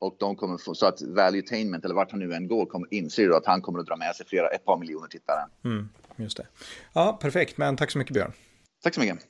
och 0.00 0.16
de 0.18 0.36
kommer 0.36 0.58
få, 0.58 0.74
så 0.74 0.86
att 0.86 1.02
Valuetainment, 1.02 1.84
eller 1.84 1.94
vart 1.94 2.10
han 2.10 2.20
nu 2.20 2.34
än 2.34 2.48
går, 2.48 2.66
kommer 2.66 2.88
inse 2.90 3.36
att 3.36 3.46
han 3.46 3.62
kommer 3.62 3.78
att 3.78 3.86
dra 3.86 3.96
med 3.96 4.16
sig 4.16 4.26
flera, 4.26 4.48
ett 4.48 4.64
par 4.64 4.76
miljoner 4.78 5.08
tittare. 5.08 5.40
Mm, 5.64 5.88
just 6.16 6.36
det. 6.36 6.46
Ja, 6.92 7.18
perfekt, 7.22 7.58
men 7.58 7.76
tack 7.76 7.90
så 7.90 7.98
mycket 7.98 8.14
Björn. 8.14 8.32
Tack 8.82 8.94
så 8.94 9.00
mycket. 9.00 9.29